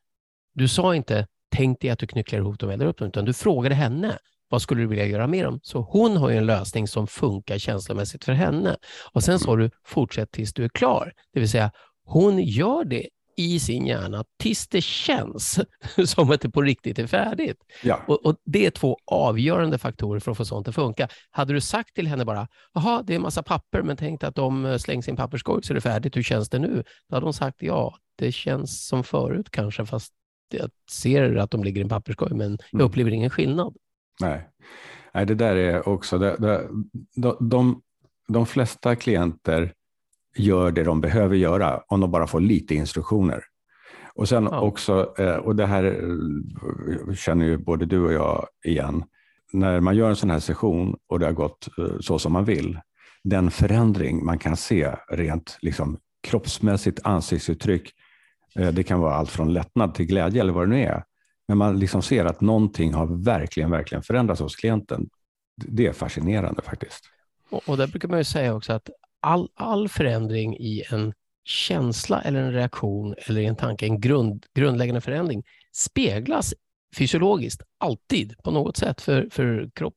du 0.54 0.68
sa 0.68 0.94
inte 0.94 1.26
tänk 1.50 1.80
dig 1.80 1.90
att 1.90 1.98
du 1.98 2.06
knycklar 2.06 2.38
ihop 2.38 2.58
dem 2.58 2.70
eller 2.70 2.86
upp 2.86 2.98
dem, 2.98 3.08
utan 3.08 3.24
du 3.24 3.32
frågade 3.32 3.74
henne 3.74 4.18
vad 4.50 4.62
skulle 4.62 4.80
du 4.80 4.86
vilja 4.86 5.06
göra 5.06 5.26
med 5.26 5.44
dem? 5.44 5.60
Så 5.62 5.80
hon 5.80 6.16
har 6.16 6.30
ju 6.30 6.36
en 6.36 6.46
lösning 6.46 6.88
som 6.88 7.06
funkar 7.06 7.58
känslomässigt 7.58 8.24
för 8.24 8.32
henne. 8.32 8.76
Och 9.12 9.24
sen 9.24 9.38
sa 9.38 9.56
du 9.56 9.70
fortsätt 9.84 10.30
tills 10.30 10.52
du 10.52 10.64
är 10.64 10.68
klar, 10.68 11.12
det 11.32 11.40
vill 11.40 11.50
säga 11.50 11.70
hon 12.04 12.38
gör 12.38 12.84
det 12.84 13.08
i 13.38 13.60
sin 13.60 13.86
hjärna 13.86 14.24
tills 14.38 14.68
det 14.68 14.80
känns 14.80 15.60
som 16.06 16.30
att 16.30 16.40
det 16.40 16.50
på 16.50 16.62
riktigt 16.62 16.98
är 16.98 17.06
färdigt. 17.06 17.56
Ja. 17.82 18.00
Och, 18.06 18.26
och, 18.26 18.36
Det 18.44 18.66
är 18.66 18.70
två 18.70 18.96
avgörande 19.06 19.78
faktorer 19.78 20.20
för 20.20 20.30
att 20.30 20.36
få 20.36 20.44
sånt 20.44 20.68
att 20.68 20.74
funka. 20.74 21.08
Hade 21.30 21.52
du 21.52 21.60
sagt 21.60 21.94
till 21.94 22.06
henne 22.06 22.24
bara, 22.24 22.48
jaha, 22.74 23.02
det 23.02 23.12
är 23.12 23.16
en 23.16 23.22
massa 23.22 23.42
papper, 23.42 23.82
men 23.82 23.96
tänk 23.96 24.24
att 24.24 24.34
de 24.34 24.66
eh, 24.66 24.76
slängs 24.76 25.08
i 25.08 25.10
en 25.10 25.16
papperskorg 25.16 25.64
så 25.64 25.72
är 25.72 25.74
det 25.74 25.80
färdigt, 25.80 26.16
hur 26.16 26.22
känns 26.22 26.48
det 26.48 26.58
nu? 26.58 26.84
Då 27.08 27.16
hade 27.16 27.26
hon 27.26 27.34
sagt, 27.34 27.62
ja, 27.62 27.96
det 28.16 28.32
känns 28.32 28.86
som 28.86 29.04
förut 29.04 29.50
kanske, 29.50 29.86
fast 29.86 30.12
jag 30.50 30.70
ser 30.90 31.36
att 31.36 31.50
de 31.50 31.64
ligger 31.64 31.80
i 31.80 31.82
en 31.82 31.88
papperskorg, 31.88 32.34
men 32.34 32.50
jag 32.50 32.80
mm. 32.80 32.86
upplever 32.86 33.10
ingen 33.10 33.30
skillnad. 33.30 33.76
Nej, 34.20 34.48
Nej 35.14 35.26
det 35.26 35.34
där 35.34 35.56
är 35.56 35.88
också, 35.88 36.18
det, 36.18 36.36
det, 36.38 36.68
de, 37.16 37.48
de, 37.48 37.82
de 38.28 38.46
flesta 38.46 38.96
klienter 38.96 39.72
gör 40.36 40.70
det 40.70 40.84
de 40.84 41.00
behöver 41.00 41.36
göra 41.36 41.82
om 41.88 42.00
de 42.00 42.10
bara 42.10 42.26
får 42.26 42.40
lite 42.40 42.74
instruktioner. 42.74 43.44
Och 44.18 44.28
sen 44.28 44.48
ja. 44.50 44.60
också, 44.60 45.14
eh, 45.18 45.36
och 45.36 45.56
det 45.56 45.66
här 45.66 45.84
eh, 45.84 47.14
känner 47.14 47.44
ju 47.44 47.56
både 47.58 47.86
du 47.86 48.00
och 48.00 48.12
jag 48.12 48.46
igen, 48.64 49.04
när 49.52 49.80
man 49.80 49.96
gör 49.96 50.10
en 50.10 50.16
sån 50.16 50.30
här 50.30 50.40
session 50.40 50.96
och 51.06 51.18
det 51.18 51.26
har 51.26 51.32
gått 51.32 51.68
eh, 51.78 51.98
så 52.00 52.18
som 52.18 52.32
man 52.32 52.44
vill, 52.44 52.80
den 53.24 53.50
förändring 53.50 54.24
man 54.24 54.38
kan 54.38 54.56
se 54.56 54.94
rent 55.08 55.58
liksom, 55.60 55.98
kroppsmässigt 56.22 57.00
ansiktsuttryck, 57.04 57.92
det 58.72 58.82
kan 58.82 59.00
vara 59.00 59.14
allt 59.14 59.30
från 59.30 59.52
lättnad 59.52 59.94
till 59.94 60.06
glädje 60.06 60.40
eller 60.40 60.52
vad 60.52 60.68
det 60.68 60.76
nu 60.76 60.82
är. 60.82 61.04
Men 61.48 61.58
man 61.58 61.78
liksom 61.78 62.02
ser 62.02 62.24
att 62.24 62.40
någonting 62.40 62.94
har 62.94 63.24
verkligen, 63.24 63.70
verkligen 63.70 64.02
förändrats 64.02 64.40
hos 64.40 64.56
klienten. 64.56 65.08
Det 65.56 65.86
är 65.86 65.92
fascinerande 65.92 66.62
faktiskt. 66.62 67.04
Och, 67.50 67.68
och 67.68 67.76
där 67.76 67.86
brukar 67.86 68.08
man 68.08 68.18
ju 68.18 68.24
säga 68.24 68.54
också 68.54 68.72
att 68.72 68.90
all, 69.20 69.48
all 69.54 69.88
förändring 69.88 70.56
i 70.56 70.84
en 70.90 71.12
känsla 71.44 72.22
eller 72.22 72.40
en 72.40 72.52
reaktion 72.52 73.14
eller 73.26 73.42
en 73.42 73.56
tanke, 73.56 73.86
en 73.86 74.00
grund, 74.00 74.46
grundläggande 74.54 75.00
förändring, 75.00 75.44
speglas 75.72 76.54
fysiologiskt 76.96 77.62
alltid 77.78 78.42
på 78.42 78.50
något 78.50 78.76
sätt 78.76 79.00
för, 79.00 79.28
för 79.30 79.70
kropp. 79.74 79.94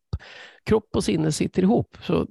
Kropp 0.65 0.89
och 0.95 1.03
sinne 1.03 1.31
sitter 1.31 1.61
ihop. 1.61 1.97
Så 2.03 2.27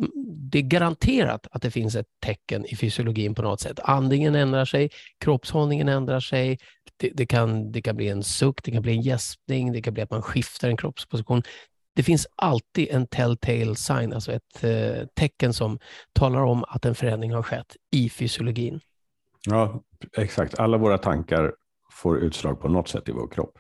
det 0.51 0.59
är 0.59 0.63
garanterat 0.63 1.47
att 1.51 1.63
det 1.63 1.71
finns 1.71 1.95
ett 1.95 2.07
tecken 2.25 2.67
i 2.67 2.77
fysiologin 2.77 3.35
på 3.35 3.43
något 3.43 3.61
sätt. 3.61 3.81
Andningen 3.83 4.35
ändrar 4.35 4.65
sig, 4.65 4.91
kroppshållningen 5.19 5.89
ändrar 5.89 6.21
sig. 6.21 6.59
Det, 6.97 7.11
det, 7.15 7.27
kan, 7.27 7.73
det 7.73 7.83
kan 7.83 7.97
bli 7.97 8.09
en 8.09 8.23
suck, 8.23 8.65
det 8.65 8.71
kan 8.71 8.83
bli 8.83 8.93
en 8.93 9.01
gäspning, 9.01 9.73
det 9.73 9.83
kan 9.83 9.95
bli 9.95 10.03
att 10.03 10.11
man 10.11 10.23
skiftar 10.23 10.69
en 10.69 10.77
kroppsposition 10.77 11.43
det 11.95 12.03
finns 12.03 12.27
alltid 12.37 12.89
en 12.91 13.07
telltale 13.07 13.77
sign, 13.77 14.13
alltså 14.13 14.33
ett 14.33 14.65
eh, 14.65 15.07
tecken 15.15 15.53
som 15.53 15.79
talar 16.13 16.41
om 16.41 16.65
att 16.69 16.85
en 16.85 16.95
förändring 16.95 17.33
har 17.33 17.43
skett 17.43 17.77
i 17.91 18.11
fysiologin. 18.11 18.81
Ja, 19.47 19.83
exakt. 20.17 20.59
Alla 20.59 20.79
våra 20.79 20.99
tankar 20.99 21.55
får 21.93 22.19
utslag 22.19 22.61
på 22.61 22.69
något 22.69 22.89
sätt 22.89 23.09
i 23.09 23.13
vår 23.13 23.29
kropp. 23.29 23.59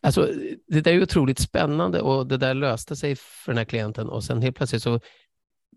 Alltså, 0.00 0.32
det 0.66 0.80
där 0.80 0.92
är 0.92 1.02
otroligt 1.02 1.38
spännande 1.38 2.00
och 2.00 2.26
det 2.26 2.36
där 2.36 2.54
löste 2.54 2.96
sig 2.96 3.16
för 3.16 3.52
den 3.52 3.58
här 3.58 3.64
klienten 3.64 4.08
och 4.08 4.24
sen 4.24 4.42
helt 4.42 4.56
plötsligt 4.56 4.82
så, 4.82 5.00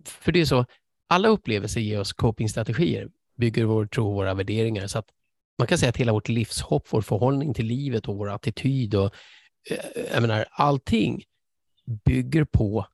för 0.05 0.31
det 0.31 0.41
är 0.41 0.45
så, 0.45 0.65
alla 1.07 1.27
upplevelser 1.27 1.81
ger 1.81 1.99
oss 1.99 2.13
copingstrategier, 2.13 3.09
bygger 3.37 3.65
vår 3.65 3.85
tro 3.85 4.07
och 4.07 4.13
våra 4.13 4.33
värderingar. 4.33 4.87
Så 4.87 4.99
att 4.99 5.09
man 5.57 5.67
kan 5.67 5.77
säga 5.77 5.89
att 5.89 5.97
hela 5.97 6.11
vårt 6.11 6.29
livshopp, 6.29 6.87
vår 6.89 7.01
förhållning 7.01 7.53
till 7.53 7.65
livet 7.65 8.07
och 8.07 8.17
vår 8.17 8.29
attityd 8.29 8.95
och 8.95 9.13
eh, 9.69 10.03
jag 10.13 10.21
menar, 10.21 10.45
allting 10.51 11.23
bygger 12.05 12.43
på 12.43 12.85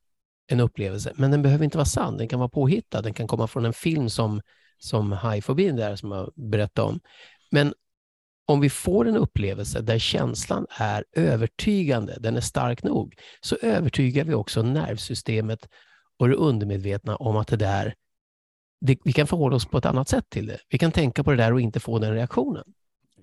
en 0.46 0.60
upplevelse. 0.60 1.12
Men 1.16 1.30
den 1.30 1.42
behöver 1.42 1.64
inte 1.64 1.78
vara 1.78 1.84
sann, 1.84 2.16
den 2.16 2.28
kan 2.28 2.38
vara 2.38 2.48
påhittad, 2.48 3.02
den 3.02 3.14
kan 3.14 3.26
komma 3.26 3.46
från 3.46 3.64
en 3.64 3.72
film 3.72 4.10
som, 4.10 4.40
som 4.78 5.12
hajfobin 5.12 5.76
där 5.76 5.96
som 5.96 6.12
jag 6.12 6.32
berättade 6.36 6.88
om. 6.88 7.00
Men 7.50 7.74
om 8.46 8.60
vi 8.60 8.70
får 8.70 9.08
en 9.08 9.16
upplevelse 9.16 9.80
där 9.80 9.98
känslan 9.98 10.66
är 10.70 11.04
övertygande, 11.12 12.16
den 12.20 12.36
är 12.36 12.40
stark 12.40 12.82
nog, 12.82 13.14
så 13.40 13.56
övertygar 13.62 14.24
vi 14.24 14.34
också 14.34 14.62
nervsystemet 14.62 15.68
och 16.18 16.28
det 16.28 16.34
undermedvetna 16.34 17.16
om 17.16 17.36
att 17.36 17.48
det 17.48 17.56
där, 17.56 17.94
det, 18.80 18.98
vi 19.04 19.12
kan 19.12 19.26
förhålla 19.26 19.56
oss 19.56 19.66
på 19.66 19.78
ett 19.78 19.86
annat 19.86 20.08
sätt 20.08 20.24
till 20.28 20.46
det. 20.46 20.58
Vi 20.68 20.78
kan 20.78 20.92
tänka 20.92 21.24
på 21.24 21.30
det 21.30 21.36
där 21.36 21.52
och 21.52 21.60
inte 21.60 21.80
få 21.80 21.98
den 21.98 22.14
reaktionen. 22.14 22.64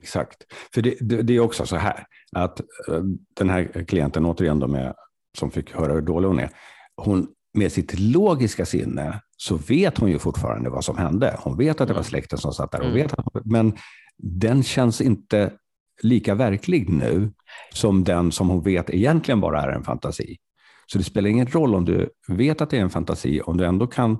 Exakt. 0.01 0.37
För 0.73 0.81
det, 0.81 0.97
det, 0.99 1.21
det 1.21 1.33
är 1.33 1.39
också 1.39 1.65
så 1.65 1.75
här 1.75 2.05
att 2.31 2.59
eh, 2.59 3.01
den 3.33 3.49
här 3.49 3.85
klienten, 3.85 4.25
återigen 4.25 4.59
då 4.59 4.67
med, 4.67 4.93
som 5.37 5.51
fick 5.51 5.73
höra 5.73 5.93
hur 5.93 6.01
dålig 6.01 6.27
hon 6.27 6.39
är, 6.39 6.49
hon 6.95 7.27
med 7.53 7.71
sitt 7.71 7.99
logiska 7.99 8.65
sinne 8.65 9.21
så 9.37 9.55
vet 9.55 9.97
hon 9.97 10.09
ju 10.09 10.19
fortfarande 10.19 10.69
vad 10.69 10.85
som 10.85 10.97
hände. 10.97 11.37
Hon 11.39 11.57
vet 11.57 11.81
att 11.81 11.87
det 11.87 11.93
var 11.93 11.99
mm. 11.99 12.09
släkten 12.09 12.37
som 12.37 12.53
satt 12.53 12.71
där. 12.71 12.79
Hon 12.79 12.87
mm. 12.87 13.01
vet 13.01 13.13
att, 13.13 13.45
men 13.45 13.77
den 14.17 14.63
känns 14.63 15.01
inte 15.01 15.53
lika 16.01 16.35
verklig 16.35 16.89
nu 16.89 17.31
som 17.73 18.03
den 18.03 18.31
som 18.31 18.49
hon 18.49 18.63
vet 18.63 18.89
egentligen 18.89 19.39
bara 19.41 19.61
är 19.61 19.69
en 19.69 19.83
fantasi. 19.83 20.37
Så 20.85 20.97
det 20.97 21.03
spelar 21.03 21.29
ingen 21.29 21.47
roll 21.47 21.75
om 21.75 21.85
du 21.85 22.09
vet 22.27 22.61
att 22.61 22.69
det 22.69 22.77
är 22.77 22.81
en 22.81 22.89
fantasi, 22.89 23.41
om 23.41 23.57
du 23.57 23.65
ändå 23.65 23.87
kan 23.87 24.17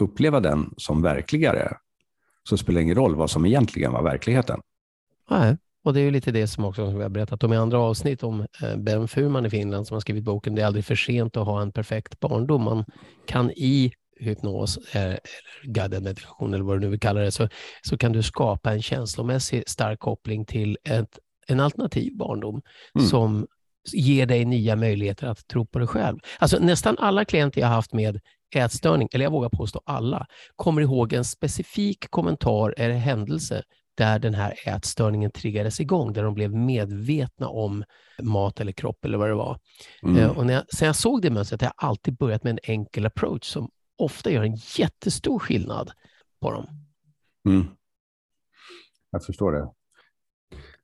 uppleva 0.00 0.40
den 0.40 0.74
som 0.76 1.02
verkligare, 1.02 1.76
så 2.48 2.56
spelar 2.56 2.78
det 2.80 2.82
ingen 2.82 2.96
roll 2.96 3.14
vad 3.14 3.30
som 3.30 3.46
egentligen 3.46 3.92
var 3.92 4.02
verkligheten. 4.02 4.60
Nej, 5.30 5.56
och 5.84 5.94
det 5.94 6.00
är 6.00 6.04
ju 6.04 6.10
lite 6.10 6.32
det 6.32 6.46
som 6.46 6.64
också 6.64 6.86
som 6.86 6.96
vi 6.96 7.02
har 7.02 7.10
berättat 7.10 7.44
om 7.44 7.52
i 7.52 7.56
andra 7.56 7.78
avsnitt 7.78 8.22
om 8.22 8.46
eh, 8.62 8.76
Ben 8.76 9.08
Furman 9.08 9.46
i 9.46 9.50
Finland 9.50 9.86
som 9.86 9.94
har 9.94 10.00
skrivit 10.00 10.24
boken 10.24 10.54
Det 10.54 10.62
är 10.62 10.66
aldrig 10.66 10.84
för 10.84 10.94
sent 10.94 11.36
att 11.36 11.46
ha 11.46 11.62
en 11.62 11.72
perfekt 11.72 12.20
barndom. 12.20 12.64
Man 12.64 12.84
kan 13.26 13.50
i 13.50 13.92
hypnos 14.20 14.76
eh, 14.76 15.02
eller 15.02 15.20
guidad 15.62 16.02
meditation 16.02 16.54
eller 16.54 16.64
vad 16.64 16.76
du 16.76 16.80
nu 16.80 16.88
vill 16.88 17.00
kalla 17.00 17.20
det, 17.20 17.30
så, 17.30 17.48
så 17.82 17.98
kan 17.98 18.12
du 18.12 18.22
skapa 18.22 18.72
en 18.72 18.82
känslomässig 18.82 19.62
stark 19.66 19.98
koppling 19.98 20.44
till 20.44 20.78
ett, 20.84 21.18
en 21.46 21.60
alternativ 21.60 22.16
barndom 22.16 22.62
mm. 22.94 23.06
som 23.06 23.46
ger 23.92 24.26
dig 24.26 24.44
nya 24.44 24.76
möjligheter 24.76 25.26
att 25.26 25.46
tro 25.46 25.66
på 25.66 25.78
dig 25.78 25.88
själv. 25.88 26.18
Alltså 26.38 26.58
nästan 26.58 26.98
alla 26.98 27.24
klienter 27.24 27.60
jag 27.60 27.68
haft 27.68 27.92
med 27.92 28.20
ätstörning, 28.54 29.08
eller 29.12 29.24
jag 29.24 29.30
vågar 29.30 29.48
påstå 29.48 29.80
alla, 29.86 30.26
kommer 30.56 30.82
ihåg 30.82 31.12
en 31.12 31.24
specifik 31.24 32.10
kommentar 32.10 32.74
eller 32.76 32.94
händelse 32.94 33.62
där 33.94 34.18
den 34.18 34.34
här 34.34 34.54
ätstörningen 34.66 35.30
triggades 35.30 35.80
igång, 35.80 36.12
där 36.12 36.22
de 36.22 36.34
blev 36.34 36.54
medvetna 36.54 37.48
om 37.48 37.84
mat 38.22 38.60
eller 38.60 38.72
kropp 38.72 39.04
eller 39.04 39.18
vad 39.18 39.28
det 39.28 39.34
var. 39.34 39.58
Mm. 40.02 40.16
Eh, 40.16 40.38
och 40.38 40.46
när 40.46 40.54
jag, 40.54 40.64
sen 40.74 40.86
jag 40.86 40.96
såg 40.96 41.22
det 41.22 41.30
mönstret 41.30 41.60
har 41.60 41.66
jag 41.66 41.88
alltid 41.88 42.16
börjat 42.16 42.44
med 42.44 42.50
en 42.50 42.58
enkel 42.62 43.06
approach 43.06 43.44
som 43.44 43.70
ofta 43.98 44.30
gör 44.30 44.42
en 44.42 44.56
jättestor 44.76 45.38
skillnad 45.38 45.90
på 46.40 46.50
dem. 46.50 46.66
Mm. 47.48 47.66
Jag 49.10 49.24
förstår 49.24 49.52
det. 49.52 49.70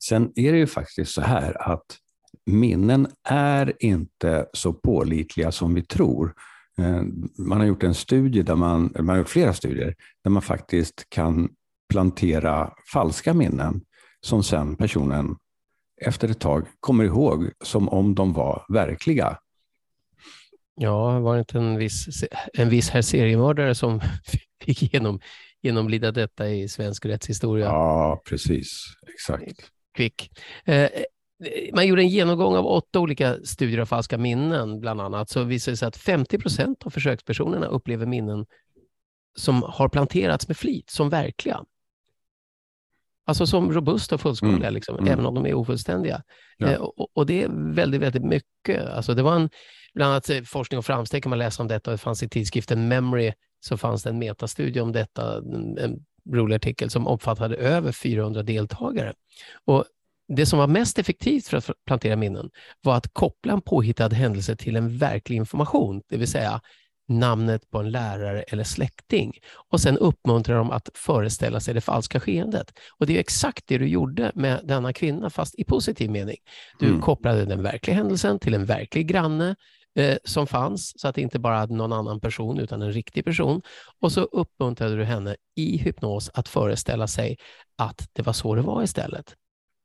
Sen 0.05 0.33
är 0.35 0.53
det 0.53 0.59
ju 0.59 0.67
faktiskt 0.67 1.13
så 1.13 1.21
här 1.21 1.73
att 1.73 1.99
minnen 2.47 3.09
är 3.29 3.85
inte 3.85 4.47
så 4.53 4.73
pålitliga 4.73 5.53
som 5.53 5.75
vi 5.75 5.83
tror. 5.83 6.35
Eh, 6.79 7.03
man 7.39 7.61
har 7.61 7.67
gjort 7.67 7.83
en 7.83 7.95
studie, 7.95 8.43
där 8.43 8.57
man, 8.57 8.93
man 8.97 9.09
har 9.09 9.17
gjort 9.17 9.29
flera 9.29 9.53
studier, 9.53 9.95
där 10.25 10.31
man 10.31 10.43
faktiskt 10.43 11.07
kan 11.09 11.49
plantera 11.91 12.73
falska 12.93 13.35
minnen 13.35 13.81
som 14.21 14.43
sen 14.43 14.77
personen 14.77 15.37
efter 16.01 16.29
ett 16.29 16.41
tag 16.41 16.67
kommer 16.81 17.05
ihåg 17.05 17.51
som 17.65 17.89
om 17.89 18.15
de 18.15 18.33
var 18.33 18.65
verkliga. 18.69 19.39
Ja, 20.75 21.21
var 21.21 21.35
det 21.35 21.39
inte 21.39 21.59
en 21.59 21.77
viss, 21.77 22.25
en 22.53 22.69
viss 22.69 22.91
här 22.91 23.03
seriemördare 23.03 23.75
som 23.75 24.01
fick 24.65 24.95
genom, 24.95 25.21
genomlida 25.63 26.13
detta 26.13 26.49
i 26.49 26.69
svensk 26.69 27.07
rättshistoria? 27.07 27.65
Ja, 27.65 28.23
precis. 28.29 28.85
Exakt. 29.15 29.71
Kvick. 29.97 30.31
Eh, 30.65 30.89
man 31.75 31.87
gjorde 31.87 32.03
en 32.03 32.09
genomgång 32.09 32.57
av 32.57 32.67
åtta 32.67 33.01
olika 33.01 33.37
studier 33.45 33.79
av 33.79 33.87
falska 33.87 34.19
minnen, 34.19 34.81
bland 34.81 35.01
annat, 35.01 35.29
så 35.29 35.45
visade 35.45 35.73
det 35.73 35.77
sig 35.77 35.89
att 35.89 35.97
50 35.97 36.39
procent 36.39 36.87
av 36.87 36.91
försökspersonerna 36.91 37.67
upplever 37.67 38.07
minnen 38.07 38.47
som 39.39 39.63
har 39.63 39.89
planterats 39.89 40.49
med 40.49 40.57
flit 40.57 40.91
som 40.91 41.09
verkliga. 41.09 41.65
Alltså 43.31 43.47
som 43.47 43.73
robusta 43.73 44.15
och 44.15 44.21
fullskaliga, 44.21 44.57
mm. 44.57 44.75
liksom, 44.75 44.99
mm. 44.99 45.13
även 45.13 45.27
om 45.27 45.35
de 45.35 45.47
är 45.47 45.55
ofullständiga. 45.55 46.23
Ja. 46.57 46.71
Eh, 46.71 46.81
och, 46.81 47.17
och, 47.17 47.27
det 47.27 47.43
är 47.43 47.75
väldigt, 47.75 48.01
väldigt 48.01 48.25
mycket. 48.25 48.87
Alltså 48.87 49.15
det 49.15 49.23
var 49.23 49.35
en, 49.35 49.51
bland 49.95 50.11
annat 50.13 50.31
eh, 50.31 50.43
forskning 50.43 50.79
och 50.79 50.85
framsteg 50.85 51.23
kan 51.23 51.31
man 51.31 51.39
läsa 51.39 51.63
om 51.63 51.69
detta. 51.69 51.91
Det 51.91 51.99
fanns 51.99 52.23
i 52.23 52.29
tidskriften 52.29 52.89
Memory 52.89 53.33
så 53.61 53.77
fanns 53.77 54.03
det 54.03 54.11
en 54.11 54.19
metastudie 54.19 54.81
om 54.81 54.93
detta, 54.93 55.39
en, 55.39 55.79
en 55.79 56.05
rolig 56.35 56.57
artikel 56.57 56.91
som 56.91 57.07
omfattade 57.07 57.57
över 57.57 57.93
400 57.93 58.43
deltagare. 58.43 59.15
Och 59.65 59.85
det 60.37 60.47
som 60.47 60.59
var 60.59 60.67
mest 60.67 60.99
effektivt 60.99 61.49
för 61.49 61.57
att 61.57 61.71
plantera 61.87 62.17
minnen 62.17 62.51
var 62.83 62.97
att 62.97 63.15
koppla 63.15 63.53
en 63.53 63.63
påhittad 63.63 64.09
händelse 64.09 64.57
till 64.57 64.77
en 64.77 64.99
verklig 64.99 65.37
information, 65.37 66.03
det 66.09 66.17
vill 66.17 66.29
säga 66.29 66.61
namnet 67.11 67.71
på 67.71 67.79
en 67.79 67.91
lärare 67.91 68.43
eller 68.43 68.65
släkting 68.65 69.33
och 69.69 69.81
sen 69.81 69.99
uppmuntra 69.99 70.57
dem 70.57 70.71
att 70.71 70.89
föreställa 70.95 71.61
sig 71.61 71.75
det 71.75 71.81
falska 71.81 72.21
skeendet. 72.21 72.73
Och 72.99 73.07
det 73.07 73.17
är 73.17 73.21
exakt 73.21 73.65
det 73.67 73.79
du 73.79 73.89
gjorde 73.89 74.33
med 74.35 74.61
denna 74.65 74.93
kvinna, 74.93 75.31
fast 75.31 75.55
i 75.59 75.65
positiv 75.65 76.11
mening. 76.11 76.37
Du 76.79 76.87
mm. 76.87 77.01
kopplade 77.01 77.45
den 77.45 77.63
verkliga 77.63 77.97
händelsen 77.97 78.39
till 78.39 78.55
en 78.55 78.65
verklig 78.65 79.09
granne 79.09 79.57
eh, 79.99 80.17
som 80.25 80.47
fanns, 80.47 80.93
så 81.01 81.09
att 81.09 81.15
det 81.15 81.21
inte 81.21 81.39
bara 81.39 81.59
hade 81.59 81.75
någon 81.75 81.93
annan 81.93 82.21
person 82.21 82.59
utan 82.59 82.83
en 82.83 82.93
riktig 82.93 83.25
person. 83.25 83.63
Och 84.01 84.13
så 84.13 84.21
uppmuntrade 84.21 84.97
du 84.97 85.05
henne 85.05 85.37
i 85.57 85.77
hypnos 85.77 86.31
att 86.35 86.49
föreställa 86.49 87.07
sig 87.07 87.37
att 87.79 88.09
det 88.13 88.23
var 88.23 88.33
så 88.33 88.55
det 88.55 88.63
var 88.63 88.83
istället. 88.83 89.35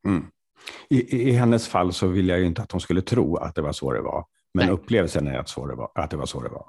Mm. 0.08 0.26
I, 0.90 1.30
I, 1.30 1.32
hennes 1.32 1.68
fall 1.68 1.94
så 1.94 2.08
vill 2.08 2.30
jag 2.30 2.40
ju 2.40 2.46
inte 2.46 2.62
att 2.62 2.72
hon 2.72 2.82
skulle 2.82 3.02
tro 3.02 3.38
att 3.38 3.56
det 3.56 3.62
var 3.62 3.72
så 3.72 3.94
det 3.94 4.02
var, 4.02 4.26
men 4.54 4.66
Nej. 4.66 4.74
upplevelsen 4.74 5.28
är 5.28 5.38
att, 5.38 5.50
så 5.50 5.68
det 5.68 5.76
var, 5.76 5.92
att 5.96 6.12
det 6.12 6.18
var 6.18 6.26
så 6.26 6.42
det 6.42 6.50
var. 6.50 6.66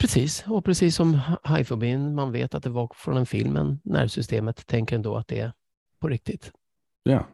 Precis, 0.00 0.44
och 0.46 0.64
precis 0.64 0.96
som 0.96 1.20
hajfobin, 1.42 2.14
man 2.14 2.32
vet 2.32 2.54
att 2.54 2.62
det 2.62 2.70
var 2.70 2.90
från 2.94 3.16
en 3.16 3.26
film, 3.26 3.52
men 3.52 3.80
nervsystemet 3.84 4.66
tänker 4.66 4.96
ändå 4.96 5.16
att 5.16 5.28
det 5.28 5.40
är 5.40 5.52
på 5.98 6.08
riktigt. 6.08 6.52
Ja. 7.02 7.28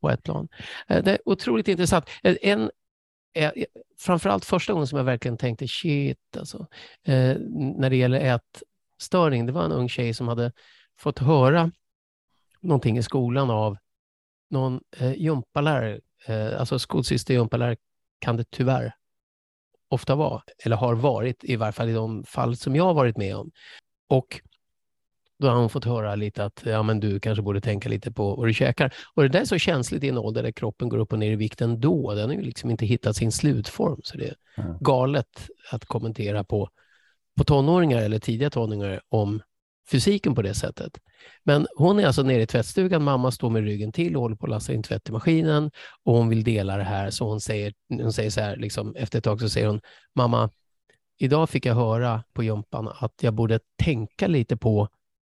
På 0.00 0.10
ett 0.10 0.22
plan. 0.22 0.48
Eh, 0.88 1.04
det 1.04 1.10
är 1.10 1.18
otroligt 1.24 1.68
intressant. 1.68 2.08
Eh, 2.22 2.36
en, 2.42 2.70
framförallt 3.98 4.44
första 4.44 4.72
gången 4.72 4.86
som 4.86 4.96
jag 4.96 5.04
verkligen 5.04 5.36
tänkte 5.36 5.68
shit, 5.68 6.36
alltså, 6.36 6.66
eh, 7.04 7.36
när 7.76 7.90
det 7.90 7.96
gäller 7.96 8.38
ätstörning, 9.00 9.46
det 9.46 9.52
var 9.52 9.64
en 9.64 9.72
ung 9.72 9.88
tjej 9.88 10.14
som 10.14 10.28
hade 10.28 10.52
fått 10.98 11.18
höra 11.18 11.70
någonting 12.60 12.98
i 12.98 13.02
skolan 13.02 13.50
av 13.50 13.76
någon 14.50 14.80
eh, 14.96 15.12
gympalärare, 15.12 16.00
eh, 16.26 16.60
alltså 16.60 16.78
skolsyster 16.78 17.34
gympalärare 17.34 17.76
kan 18.18 18.36
det 18.36 18.50
tyvärr 18.50 18.95
ofta 19.88 20.14
vara, 20.14 20.42
eller 20.64 20.76
har 20.76 20.94
varit, 20.94 21.44
i 21.44 21.56
varje 21.56 21.72
fall 21.72 21.88
i 21.88 21.92
de 21.92 22.24
fall 22.24 22.56
som 22.56 22.76
jag 22.76 22.84
har 22.84 22.94
varit 22.94 23.16
med 23.16 23.36
om. 23.36 23.50
Och 24.08 24.40
då 25.38 25.48
har 25.48 25.56
hon 25.56 25.70
fått 25.70 25.84
höra 25.84 26.14
lite 26.14 26.44
att 26.44 26.62
ja, 26.66 26.82
men 26.82 27.00
du 27.00 27.20
kanske 27.20 27.42
borde 27.42 27.60
tänka 27.60 27.88
lite 27.88 28.12
på 28.12 28.36
vad 28.36 28.46
du 28.46 28.54
käkar. 28.54 28.94
Och 29.14 29.22
det 29.22 29.28
där 29.28 29.40
är 29.40 29.44
så 29.44 29.58
känsligt 29.58 30.04
i 30.04 30.08
en 30.08 30.18
ålder 30.18 30.42
där 30.42 30.52
kroppen 30.52 30.88
går 30.88 30.98
upp 30.98 31.12
och 31.12 31.18
ner 31.18 31.32
i 31.32 31.36
vikt 31.36 31.60
ändå. 31.60 32.14
Den 32.14 32.28
har 32.28 32.36
ju 32.36 32.42
liksom 32.42 32.70
inte 32.70 32.86
hittat 32.86 33.16
sin 33.16 33.32
slutform. 33.32 34.00
Så 34.02 34.16
det 34.16 34.28
är 34.28 34.36
mm. 34.56 34.76
galet 34.80 35.48
att 35.72 35.84
kommentera 35.84 36.44
på, 36.44 36.70
på 37.36 37.44
tonåringar 37.44 38.02
eller 38.02 38.18
tidiga 38.18 38.50
tonåringar 38.50 39.00
om 39.08 39.40
fysiken 39.90 40.34
på 40.34 40.42
det 40.42 40.54
sättet. 40.54 40.98
Men 41.44 41.66
hon 41.76 41.98
är 41.98 42.06
alltså 42.06 42.22
nere 42.22 42.42
i 42.42 42.46
tvättstugan, 42.46 43.02
mamma 43.02 43.30
står 43.30 43.50
med 43.50 43.64
ryggen 43.64 43.92
till 43.92 44.16
och 44.16 44.22
håller 44.22 44.36
på 44.36 44.46
att 44.46 44.50
lasta 44.50 44.72
in 44.72 44.82
tvätt 44.82 45.08
i 45.08 45.12
maskinen 45.12 45.70
och 46.04 46.14
hon 46.14 46.28
vill 46.28 46.44
dela 46.44 46.76
det 46.76 46.84
här. 46.84 47.10
Så 47.10 47.28
hon 47.28 47.40
säger, 47.40 47.72
hon 47.88 48.12
säger 48.12 48.30
så 48.30 48.40
här, 48.40 48.56
liksom, 48.56 48.96
efter 48.96 49.18
ett 49.18 49.24
tag 49.24 49.40
så 49.40 49.48
säger 49.48 49.66
hon, 49.66 49.80
mamma, 50.14 50.50
idag 51.18 51.50
fick 51.50 51.66
jag 51.66 51.74
höra 51.74 52.24
på 52.32 52.42
jumpan 52.42 52.88
att 52.98 53.14
jag 53.20 53.34
borde 53.34 53.60
tänka 53.82 54.26
lite 54.26 54.56
på 54.56 54.88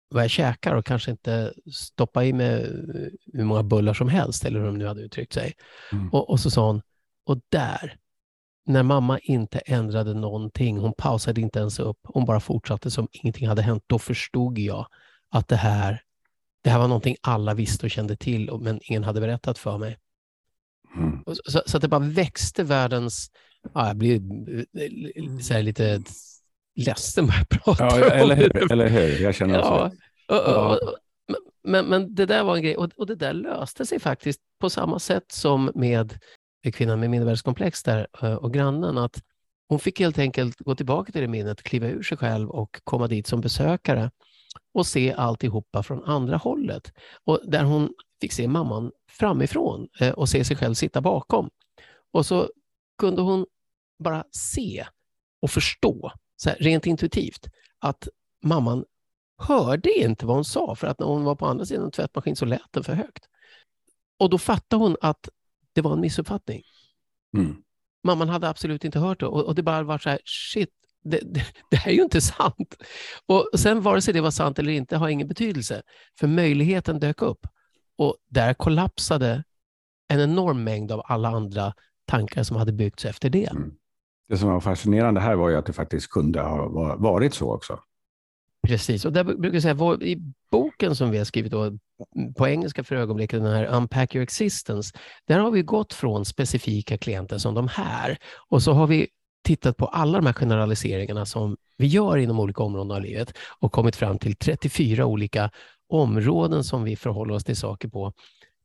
vad 0.08 0.22
jag 0.22 0.30
käkar 0.30 0.74
och 0.74 0.86
kanske 0.86 1.10
inte 1.10 1.52
stoppa 1.72 2.24
i 2.24 2.32
mig 2.32 2.66
hur 3.32 3.44
många 3.44 3.62
bullar 3.62 3.94
som 3.94 4.08
helst, 4.08 4.44
eller 4.44 4.60
hur 4.60 4.66
de 4.66 4.78
nu 4.78 4.86
hade 4.86 5.02
uttryckt 5.02 5.32
sig. 5.32 5.52
Mm. 5.92 6.08
Och, 6.10 6.30
och 6.30 6.40
så 6.40 6.50
sa 6.50 6.66
hon, 6.66 6.82
och 7.26 7.40
där, 7.48 7.96
när 8.66 8.82
mamma 8.82 9.18
inte 9.18 9.58
ändrade 9.58 10.14
någonting, 10.14 10.78
hon 10.78 10.92
pausade 10.92 11.40
inte 11.40 11.58
ens 11.58 11.78
upp, 11.78 11.98
hon 12.02 12.24
bara 12.24 12.40
fortsatte 12.40 12.90
som 12.90 13.08
ingenting 13.12 13.48
hade 13.48 13.62
hänt, 13.62 13.84
då 13.86 13.98
förstod 13.98 14.58
jag 14.58 14.86
att 15.30 15.48
det 15.48 15.56
här 15.56 16.02
det 16.64 16.70
här 16.70 16.78
var 16.78 16.88
någonting 16.88 17.16
alla 17.20 17.54
visste 17.54 17.86
och 17.86 17.90
kände 17.90 18.16
till, 18.16 18.50
men 18.60 18.80
ingen 18.82 19.04
hade 19.04 19.20
berättat 19.20 19.58
för 19.58 19.78
mig. 19.78 19.98
Mm. 20.96 21.24
Så, 21.26 21.62
så, 21.66 21.76
att 21.76 21.80
det 21.80 21.88
bara 21.88 22.00
växte 22.00 22.62
världens... 22.62 23.30
Ja, 23.74 23.86
jag 23.86 23.96
blir 23.96 24.14
eh, 24.58 25.38
så 25.40 25.60
lite 25.60 26.02
ledsen 26.76 27.26
när 27.26 27.34
jag 27.36 27.48
pratar 27.48 27.98
ja, 27.98 28.10
eller 28.10 28.36
hur, 28.36 28.72
Eller 28.72 28.88
hur? 28.88 29.22
Jag 29.22 29.34
känner 29.34 29.54
ja, 29.54 29.90
så. 30.28 30.34
Och, 30.34 30.56
och, 30.56 30.72
och, 30.72 30.94
men, 31.64 31.86
men 31.86 32.14
det 32.14 32.26
där 32.26 32.44
var 32.44 32.56
en 32.56 32.62
grej 32.62 32.76
och, 32.76 32.90
och 32.96 33.06
det 33.06 33.14
där 33.14 33.32
löste 33.32 33.86
sig 33.86 34.00
faktiskt 34.00 34.40
på 34.60 34.70
samma 34.70 34.98
sätt 34.98 35.32
som 35.32 35.72
med 35.74 36.18
Eh, 36.64 36.72
kvinnan 36.72 37.00
med 37.00 37.10
mindervärdeskomplex 37.10 37.82
där 37.82 38.06
eh, 38.22 38.34
och 38.34 38.54
grannen. 38.54 38.98
Att 38.98 39.22
hon 39.68 39.78
fick 39.78 40.00
helt 40.00 40.18
enkelt 40.18 40.60
gå 40.60 40.74
tillbaka 40.74 41.12
till 41.12 41.20
det 41.20 41.28
minnet, 41.28 41.62
kliva 41.62 41.88
ur 41.88 42.02
sig 42.02 42.18
själv 42.18 42.50
och 42.50 42.80
komma 42.84 43.06
dit 43.06 43.26
som 43.26 43.40
besökare 43.40 44.10
och 44.74 44.86
se 44.86 45.12
alltihopa 45.12 45.82
från 45.82 46.04
andra 46.04 46.36
hållet. 46.36 46.92
Och 47.24 47.40
där 47.44 47.64
hon 47.64 47.94
fick 48.20 48.32
se 48.32 48.48
mamman 48.48 48.92
framifrån 49.10 49.88
eh, 50.00 50.12
och 50.12 50.28
se 50.28 50.44
sig 50.44 50.56
själv 50.56 50.74
sitta 50.74 51.00
bakom. 51.00 51.50
Och 52.12 52.26
så 52.26 52.50
kunde 52.98 53.22
hon 53.22 53.46
bara 53.98 54.24
se 54.30 54.86
och 55.42 55.50
förstå, 55.50 56.12
så 56.36 56.48
här, 56.48 56.56
rent 56.60 56.86
intuitivt, 56.86 57.46
att 57.78 58.08
mamman 58.42 58.84
hörde 59.38 59.98
inte 59.98 60.26
vad 60.26 60.36
hon 60.36 60.44
sa 60.44 60.74
för 60.74 60.86
att 60.86 60.98
när 60.98 61.06
hon 61.06 61.24
var 61.24 61.34
på 61.34 61.46
andra 61.46 61.64
sidan 61.64 61.90
tvättmaskinen 61.90 62.36
så 62.36 62.44
lät 62.44 62.72
den 62.72 62.84
för 62.84 62.94
högt. 62.94 63.24
Och 64.18 64.30
då 64.30 64.38
fattade 64.38 64.84
hon 64.84 64.96
att 65.00 65.28
det 65.74 65.82
var 65.82 65.92
en 65.92 66.00
missuppfattning. 66.00 66.62
Mm. 67.36 67.56
Mamman 68.04 68.28
hade 68.28 68.48
absolut 68.48 68.84
inte 68.84 68.98
hört 68.98 69.20
det 69.20 69.26
och, 69.26 69.44
och 69.44 69.54
det 69.54 69.62
bara 69.62 69.82
var 69.82 69.98
så 69.98 70.10
här, 70.10 70.18
shit, 70.24 70.70
det, 71.04 71.20
det, 71.22 71.44
det, 71.70 71.76
här 71.76 71.90
är 71.90 71.94
ju 71.94 72.02
inte 72.02 72.20
sant. 72.20 72.76
Och 73.26 73.50
sen 73.56 73.82
vare 73.82 74.02
sig 74.02 74.14
det 74.14 74.20
var 74.20 74.30
sant 74.30 74.58
eller 74.58 74.72
inte 74.72 74.96
har 74.96 75.08
ingen 75.08 75.28
betydelse, 75.28 75.82
för 76.18 76.26
möjligheten 76.26 77.00
dök 77.00 77.22
upp. 77.22 77.46
Och 77.96 78.16
där 78.28 78.54
kollapsade 78.54 79.44
en 80.08 80.20
enorm 80.20 80.64
mängd 80.64 80.92
av 80.92 81.02
alla 81.04 81.28
andra 81.28 81.74
tankar 82.06 82.42
som 82.42 82.56
hade 82.56 82.72
byggts 82.72 83.04
efter 83.04 83.30
det. 83.30 83.50
Mm. 83.50 83.72
Det 84.28 84.36
som 84.36 84.48
var 84.48 84.60
fascinerande 84.60 85.20
här 85.20 85.34
var 85.34 85.48
ju 85.48 85.56
att 85.56 85.66
det 85.66 85.72
faktiskt 85.72 86.10
kunde 86.10 86.40
ha 86.40 86.96
varit 86.96 87.34
så 87.34 87.54
också. 87.54 87.80
Precis, 88.66 89.04
och 89.04 89.12
där 89.12 89.24
brukar 89.24 89.54
jag 89.54 89.62
säga, 89.62 90.08
i 90.08 90.34
boken 90.50 90.96
som 90.96 91.10
vi 91.10 91.18
har 91.18 91.24
skrivit 91.24 91.52
då, 91.52 91.78
på 92.36 92.48
engelska 92.48 92.84
för 92.84 92.96
ögonblicket, 92.96 93.42
den 93.42 93.52
här 93.52 93.66
Unpack 93.66 94.14
Your 94.14 94.22
Existence, 94.22 94.98
där 95.26 95.38
har 95.38 95.50
vi 95.50 95.62
gått 95.62 95.94
från 95.94 96.24
specifika 96.24 96.98
klienter 96.98 97.38
som 97.38 97.54
de 97.54 97.68
här 97.68 98.18
och 98.48 98.62
så 98.62 98.72
har 98.72 98.86
vi 98.86 99.08
tittat 99.44 99.76
på 99.76 99.86
alla 99.86 100.18
de 100.18 100.26
här 100.26 100.32
generaliseringarna 100.32 101.26
som 101.26 101.56
vi 101.76 101.86
gör 101.86 102.16
inom 102.16 102.40
olika 102.40 102.62
områden 102.62 102.96
av 102.96 103.02
livet 103.02 103.32
och 103.58 103.72
kommit 103.72 103.96
fram 103.96 104.18
till 104.18 104.36
34 104.36 105.06
olika 105.06 105.50
områden 105.88 106.64
som 106.64 106.84
vi 106.84 106.96
förhåller 106.96 107.34
oss 107.34 107.44
till 107.44 107.56
saker 107.56 107.88
på, 107.88 108.12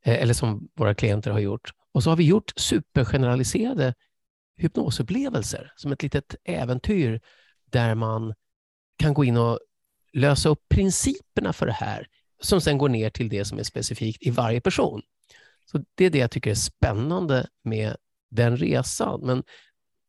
eh, 0.05 0.21
eller 0.21 0.33
som 0.33 0.69
våra 0.75 0.95
klienter 0.95 1.31
har 1.31 1.39
gjort. 1.39 1.69
Och 1.93 2.03
så 2.03 2.09
har 2.09 2.17
vi 2.17 2.25
gjort 2.25 2.53
supergeneraliserade 2.55 3.93
hypnosupplevelser 4.57 5.71
som 5.75 5.91
ett 5.91 6.03
litet 6.03 6.35
äventyr 6.43 7.21
där 7.65 7.95
man 7.95 8.33
kan 8.97 9.13
gå 9.13 9.23
in 9.23 9.37
och 9.37 9.59
lösa 10.13 10.49
upp 10.49 10.59
principerna 10.69 11.53
för 11.53 11.65
det 11.65 11.71
här 11.71 12.07
som 12.39 12.61
sen 12.61 12.77
går 12.77 12.89
ner 12.89 13.09
till 13.09 13.29
det 13.29 13.45
som 13.45 13.59
är 13.59 13.63
specifikt 13.63 14.27
i 14.27 14.29
varje 14.29 14.61
person. 14.61 15.01
Så 15.71 15.83
Det 15.95 16.05
är 16.05 16.09
det 16.09 16.17
jag 16.17 16.31
tycker 16.31 16.51
är 16.51 16.55
spännande 16.55 17.47
med 17.63 17.95
den 18.31 18.57
resan. 18.57 19.21
Men 19.23 19.43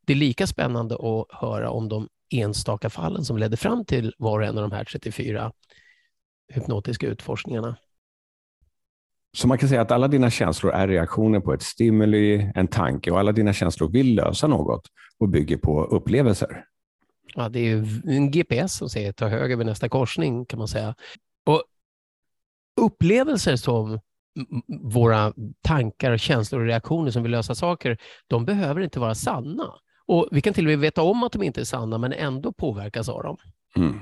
det 0.06 0.12
är 0.12 0.16
lika 0.16 0.46
spännande 0.46 0.94
att 0.94 1.40
höra 1.40 1.70
om 1.70 1.88
de 1.88 2.08
enstaka 2.30 2.90
fallen 2.90 3.24
som 3.24 3.38
ledde 3.38 3.56
fram 3.56 3.84
till 3.84 4.14
var 4.18 4.40
och 4.40 4.46
en 4.46 4.58
av 4.58 4.70
de 4.70 4.76
här 4.76 4.84
34 4.84 5.52
hypnotiska 6.52 7.06
utforskningarna. 7.06 7.76
Så 9.36 9.48
man 9.48 9.58
kan 9.58 9.68
säga 9.68 9.80
att 9.80 9.90
alla 9.90 10.08
dina 10.08 10.30
känslor 10.30 10.72
är 10.72 10.88
reaktioner 10.88 11.40
på 11.40 11.52
ett 11.52 11.62
stimuli, 11.62 12.52
en 12.54 12.68
tanke 12.68 13.10
och 13.10 13.18
alla 13.18 13.32
dina 13.32 13.52
känslor 13.52 13.90
vill 13.90 14.14
lösa 14.14 14.46
något 14.46 14.82
och 15.18 15.28
bygger 15.28 15.56
på 15.56 15.84
upplevelser. 15.84 16.64
Ja, 17.34 17.48
det 17.48 17.58
är 17.60 17.64
ju 17.64 17.86
en 18.04 18.30
GPS 18.30 18.74
som 18.74 18.88
säger 18.88 19.12
ta 19.12 19.28
höger 19.28 19.56
vid 19.56 19.66
nästa 19.66 19.88
korsning 19.88 20.46
kan 20.46 20.58
man 20.58 20.68
säga. 20.68 20.94
Och 21.46 21.64
upplevelser 22.80 23.56
som 23.56 24.00
våra 24.82 25.32
tankar, 25.62 26.16
känslor 26.16 26.60
och 26.60 26.66
reaktioner 26.66 27.10
som 27.10 27.22
vill 27.22 27.32
lösa 27.32 27.54
saker, 27.54 27.98
de 28.26 28.44
behöver 28.44 28.80
inte 28.80 29.00
vara 29.00 29.14
sanna. 29.14 29.64
Och 30.06 30.28
Vi 30.30 30.40
kan 30.40 30.54
till 30.54 30.66
och 30.66 30.70
med 30.70 30.78
veta 30.78 31.02
om 31.02 31.22
att 31.22 31.32
de 31.32 31.42
inte 31.42 31.60
är 31.60 31.64
sanna, 31.64 31.98
men 31.98 32.12
ändå 32.12 32.52
påverkas 32.52 33.08
av 33.08 33.22
dem. 33.22 33.36
Mm. 33.76 34.00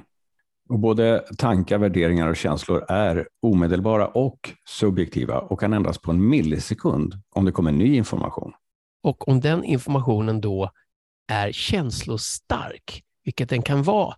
Och 0.69 0.79
både 0.79 1.25
tankar, 1.39 1.79
värderingar 1.79 2.29
och 2.29 2.37
känslor 2.37 2.85
är 2.89 3.29
omedelbara 3.43 4.09
och 4.09 4.51
subjektiva 4.69 5.39
och 5.39 5.61
kan 5.61 5.73
ändras 5.73 5.99
på 5.99 6.11
en 6.11 6.29
millisekund 6.29 7.15
om 7.35 7.45
det 7.45 7.53
kommer 7.53 7.73
ny 7.73 7.97
information. 7.97 8.53
Och 9.03 9.29
om 9.29 9.41
den 9.41 9.65
informationen 9.65 10.41
då 10.41 10.71
är 11.33 11.53
känslostark, 11.53 13.03
vilket 13.25 13.49
den 13.49 13.63
kan 13.63 13.83
vara 13.83 14.15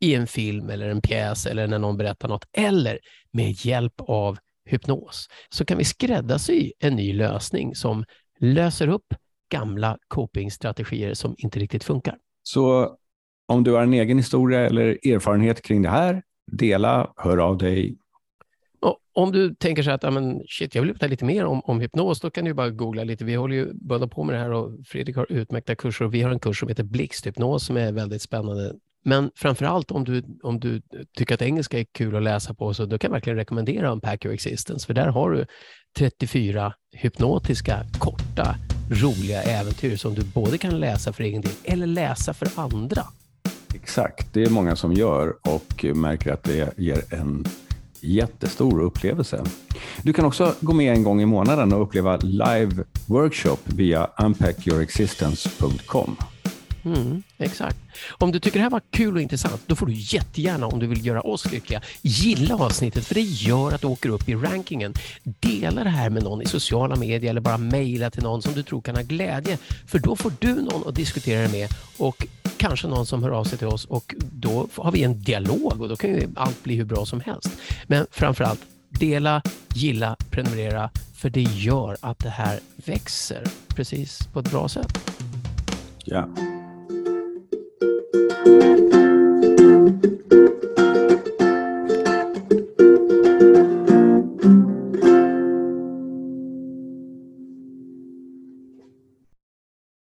i 0.00 0.14
en 0.14 0.26
film 0.26 0.70
eller 0.70 0.88
en 0.88 1.00
pjäs 1.00 1.46
eller 1.46 1.66
när 1.66 1.78
någon 1.78 1.96
berättar 1.96 2.28
något, 2.28 2.44
eller 2.52 2.98
med 3.30 3.50
hjälp 3.50 3.94
av 3.98 4.38
hypnos, 4.64 5.28
så 5.48 5.64
kan 5.64 5.78
vi 5.78 5.84
skräddarsy 5.84 6.72
en 6.78 6.96
ny 6.96 7.12
lösning 7.12 7.74
som 7.74 8.04
löser 8.40 8.88
upp 8.88 9.14
gamla 9.52 9.98
copingstrategier 10.08 11.14
som 11.14 11.34
inte 11.38 11.58
riktigt 11.58 11.84
funkar. 11.84 12.16
Så 12.42 12.96
om 13.46 13.64
du 13.64 13.72
har 13.72 13.82
en 13.82 13.94
egen 13.94 14.18
historia 14.18 14.66
eller 14.66 14.86
erfarenhet 14.86 15.62
kring 15.62 15.82
det 15.82 15.88
här, 15.88 16.22
dela, 16.52 17.12
hör 17.16 17.38
av 17.38 17.58
dig. 17.58 17.96
Och 18.80 18.98
om 19.12 19.32
du 19.32 19.54
tänker 19.54 19.82
så 19.82 19.90
att 19.90 20.14
men 20.14 20.42
shit, 20.48 20.74
jag 20.74 20.82
vill 20.82 20.92
veta 20.92 21.06
lite 21.06 21.24
mer 21.24 21.44
om, 21.44 21.60
om 21.64 21.80
hypnos, 21.80 22.20
då 22.20 22.30
kan 22.30 22.44
du 22.44 22.54
bara 22.54 22.70
googla 22.70 23.04
lite. 23.04 23.24
Vi 23.24 23.34
håller 23.34 23.56
ju 23.56 23.72
båda 23.74 24.08
på 24.08 24.24
med 24.24 24.34
det 24.34 24.40
här 24.40 24.52
och 24.52 24.86
Fredrik 24.86 25.16
har 25.16 25.32
utmärkta 25.32 25.74
kurser 25.74 26.04
och 26.04 26.14
vi 26.14 26.22
har 26.22 26.30
en 26.30 26.38
kurs 26.38 26.60
som 26.60 26.68
heter 26.68 26.84
blixthypnos 26.84 27.66
som 27.66 27.76
är 27.76 27.92
väldigt 27.92 28.22
spännande. 28.22 28.74
Men 29.04 29.30
framför 29.34 29.64
allt 29.64 29.90
om 29.90 30.04
du, 30.04 30.22
om 30.42 30.60
du 30.60 30.82
tycker 31.18 31.34
att 31.34 31.42
engelska 31.42 31.78
är 31.78 31.86
kul 31.92 32.16
att 32.16 32.22
läsa 32.22 32.54
på, 32.54 32.74
så 32.74 32.86
då 32.86 32.98
kan 32.98 33.08
jag 33.08 33.12
verkligen 33.12 33.36
rekommendera 33.36 33.92
Unpack 33.92 34.24
Your 34.24 34.34
Existence, 34.34 34.86
för 34.86 34.94
där 34.94 35.06
har 35.06 35.30
du 35.30 35.46
34 35.98 36.74
hypnotiska, 36.96 37.86
korta, 37.98 38.56
roliga 38.90 39.42
äventyr 39.42 39.96
som 39.96 40.14
du 40.14 40.22
både 40.24 40.58
kan 40.58 40.80
läsa 40.80 41.12
för 41.12 41.24
egen 41.24 41.42
del 41.42 41.52
eller 41.64 41.86
läsa 41.86 42.34
för 42.34 42.48
andra. 42.56 43.02
Exakt, 43.74 44.34
det 44.34 44.42
är 44.42 44.50
många 44.50 44.76
som 44.76 44.92
gör 44.92 45.34
och 45.48 45.84
märker 45.94 46.32
att 46.32 46.42
det 46.42 46.78
ger 46.78 47.14
en 47.14 47.44
jättestor 48.00 48.82
upplevelse. 48.82 49.44
Du 50.02 50.12
kan 50.12 50.24
också 50.24 50.54
gå 50.60 50.72
med 50.72 50.92
en 50.92 51.02
gång 51.02 51.22
i 51.22 51.26
månaden 51.26 51.72
och 51.72 51.82
uppleva 51.82 52.16
live 52.16 52.84
workshop 53.06 53.58
via 53.64 54.10
unpackyourexistence.com. 54.18 56.16
Mm, 56.84 57.22
exakt. 57.38 57.76
Om 58.10 58.32
du 58.32 58.40
tycker 58.40 58.58
det 58.58 58.62
här 58.62 58.70
var 58.70 58.82
kul 58.90 59.14
och 59.14 59.22
intressant, 59.22 59.62
då 59.66 59.76
får 59.76 59.86
du 59.86 59.92
jättegärna, 59.92 60.66
om 60.66 60.78
du 60.78 60.86
vill 60.86 61.06
göra 61.06 61.20
oss 61.20 61.52
lyckliga, 61.52 61.80
gilla 62.02 62.54
avsnittet, 62.54 63.06
för 63.06 63.14
det 63.14 63.20
gör 63.20 63.72
att 63.72 63.80
du 63.80 63.86
åker 63.86 64.08
upp 64.08 64.28
i 64.28 64.34
rankingen. 64.34 64.94
Dela 65.22 65.84
det 65.84 65.90
här 65.90 66.10
med 66.10 66.22
någon 66.22 66.42
i 66.42 66.46
sociala 66.46 66.96
medier 66.96 67.30
eller 67.30 67.40
bara 67.40 67.58
mejla 67.58 68.10
till 68.10 68.22
någon 68.22 68.42
som 68.42 68.52
du 68.52 68.62
tror 68.62 68.80
kan 68.80 68.96
ha 68.96 69.02
glädje, 69.02 69.58
för 69.86 69.98
då 69.98 70.16
får 70.16 70.32
du 70.38 70.54
någon 70.54 70.88
att 70.88 70.94
diskutera 70.94 71.42
det 71.42 71.52
med 71.52 71.68
och 71.96 72.26
kanske 72.56 72.88
någon 72.88 73.06
som 73.06 73.22
hör 73.22 73.30
av 73.30 73.44
sig 73.44 73.58
till 73.58 73.66
oss 73.66 73.84
och 73.84 74.14
då 74.18 74.68
har 74.74 74.92
vi 74.92 75.04
en 75.04 75.22
dialog 75.22 75.80
och 75.80 75.88
då 75.88 75.96
kan 75.96 76.10
ju 76.10 76.28
allt 76.36 76.62
bli 76.62 76.76
hur 76.76 76.84
bra 76.84 77.06
som 77.06 77.20
helst. 77.20 77.50
Men 77.86 78.06
framför 78.10 78.44
allt, 78.44 78.60
dela, 78.88 79.42
gilla, 79.74 80.16
prenumerera, 80.30 80.90
för 81.14 81.30
det 81.30 81.42
gör 81.42 81.96
att 82.00 82.18
det 82.18 82.30
här 82.30 82.60
växer 82.76 83.44
precis 83.68 84.26
på 84.32 84.40
ett 84.40 84.50
bra 84.50 84.68
sätt. 84.68 84.98
Ja. 86.04 86.28
Música 88.44 89.13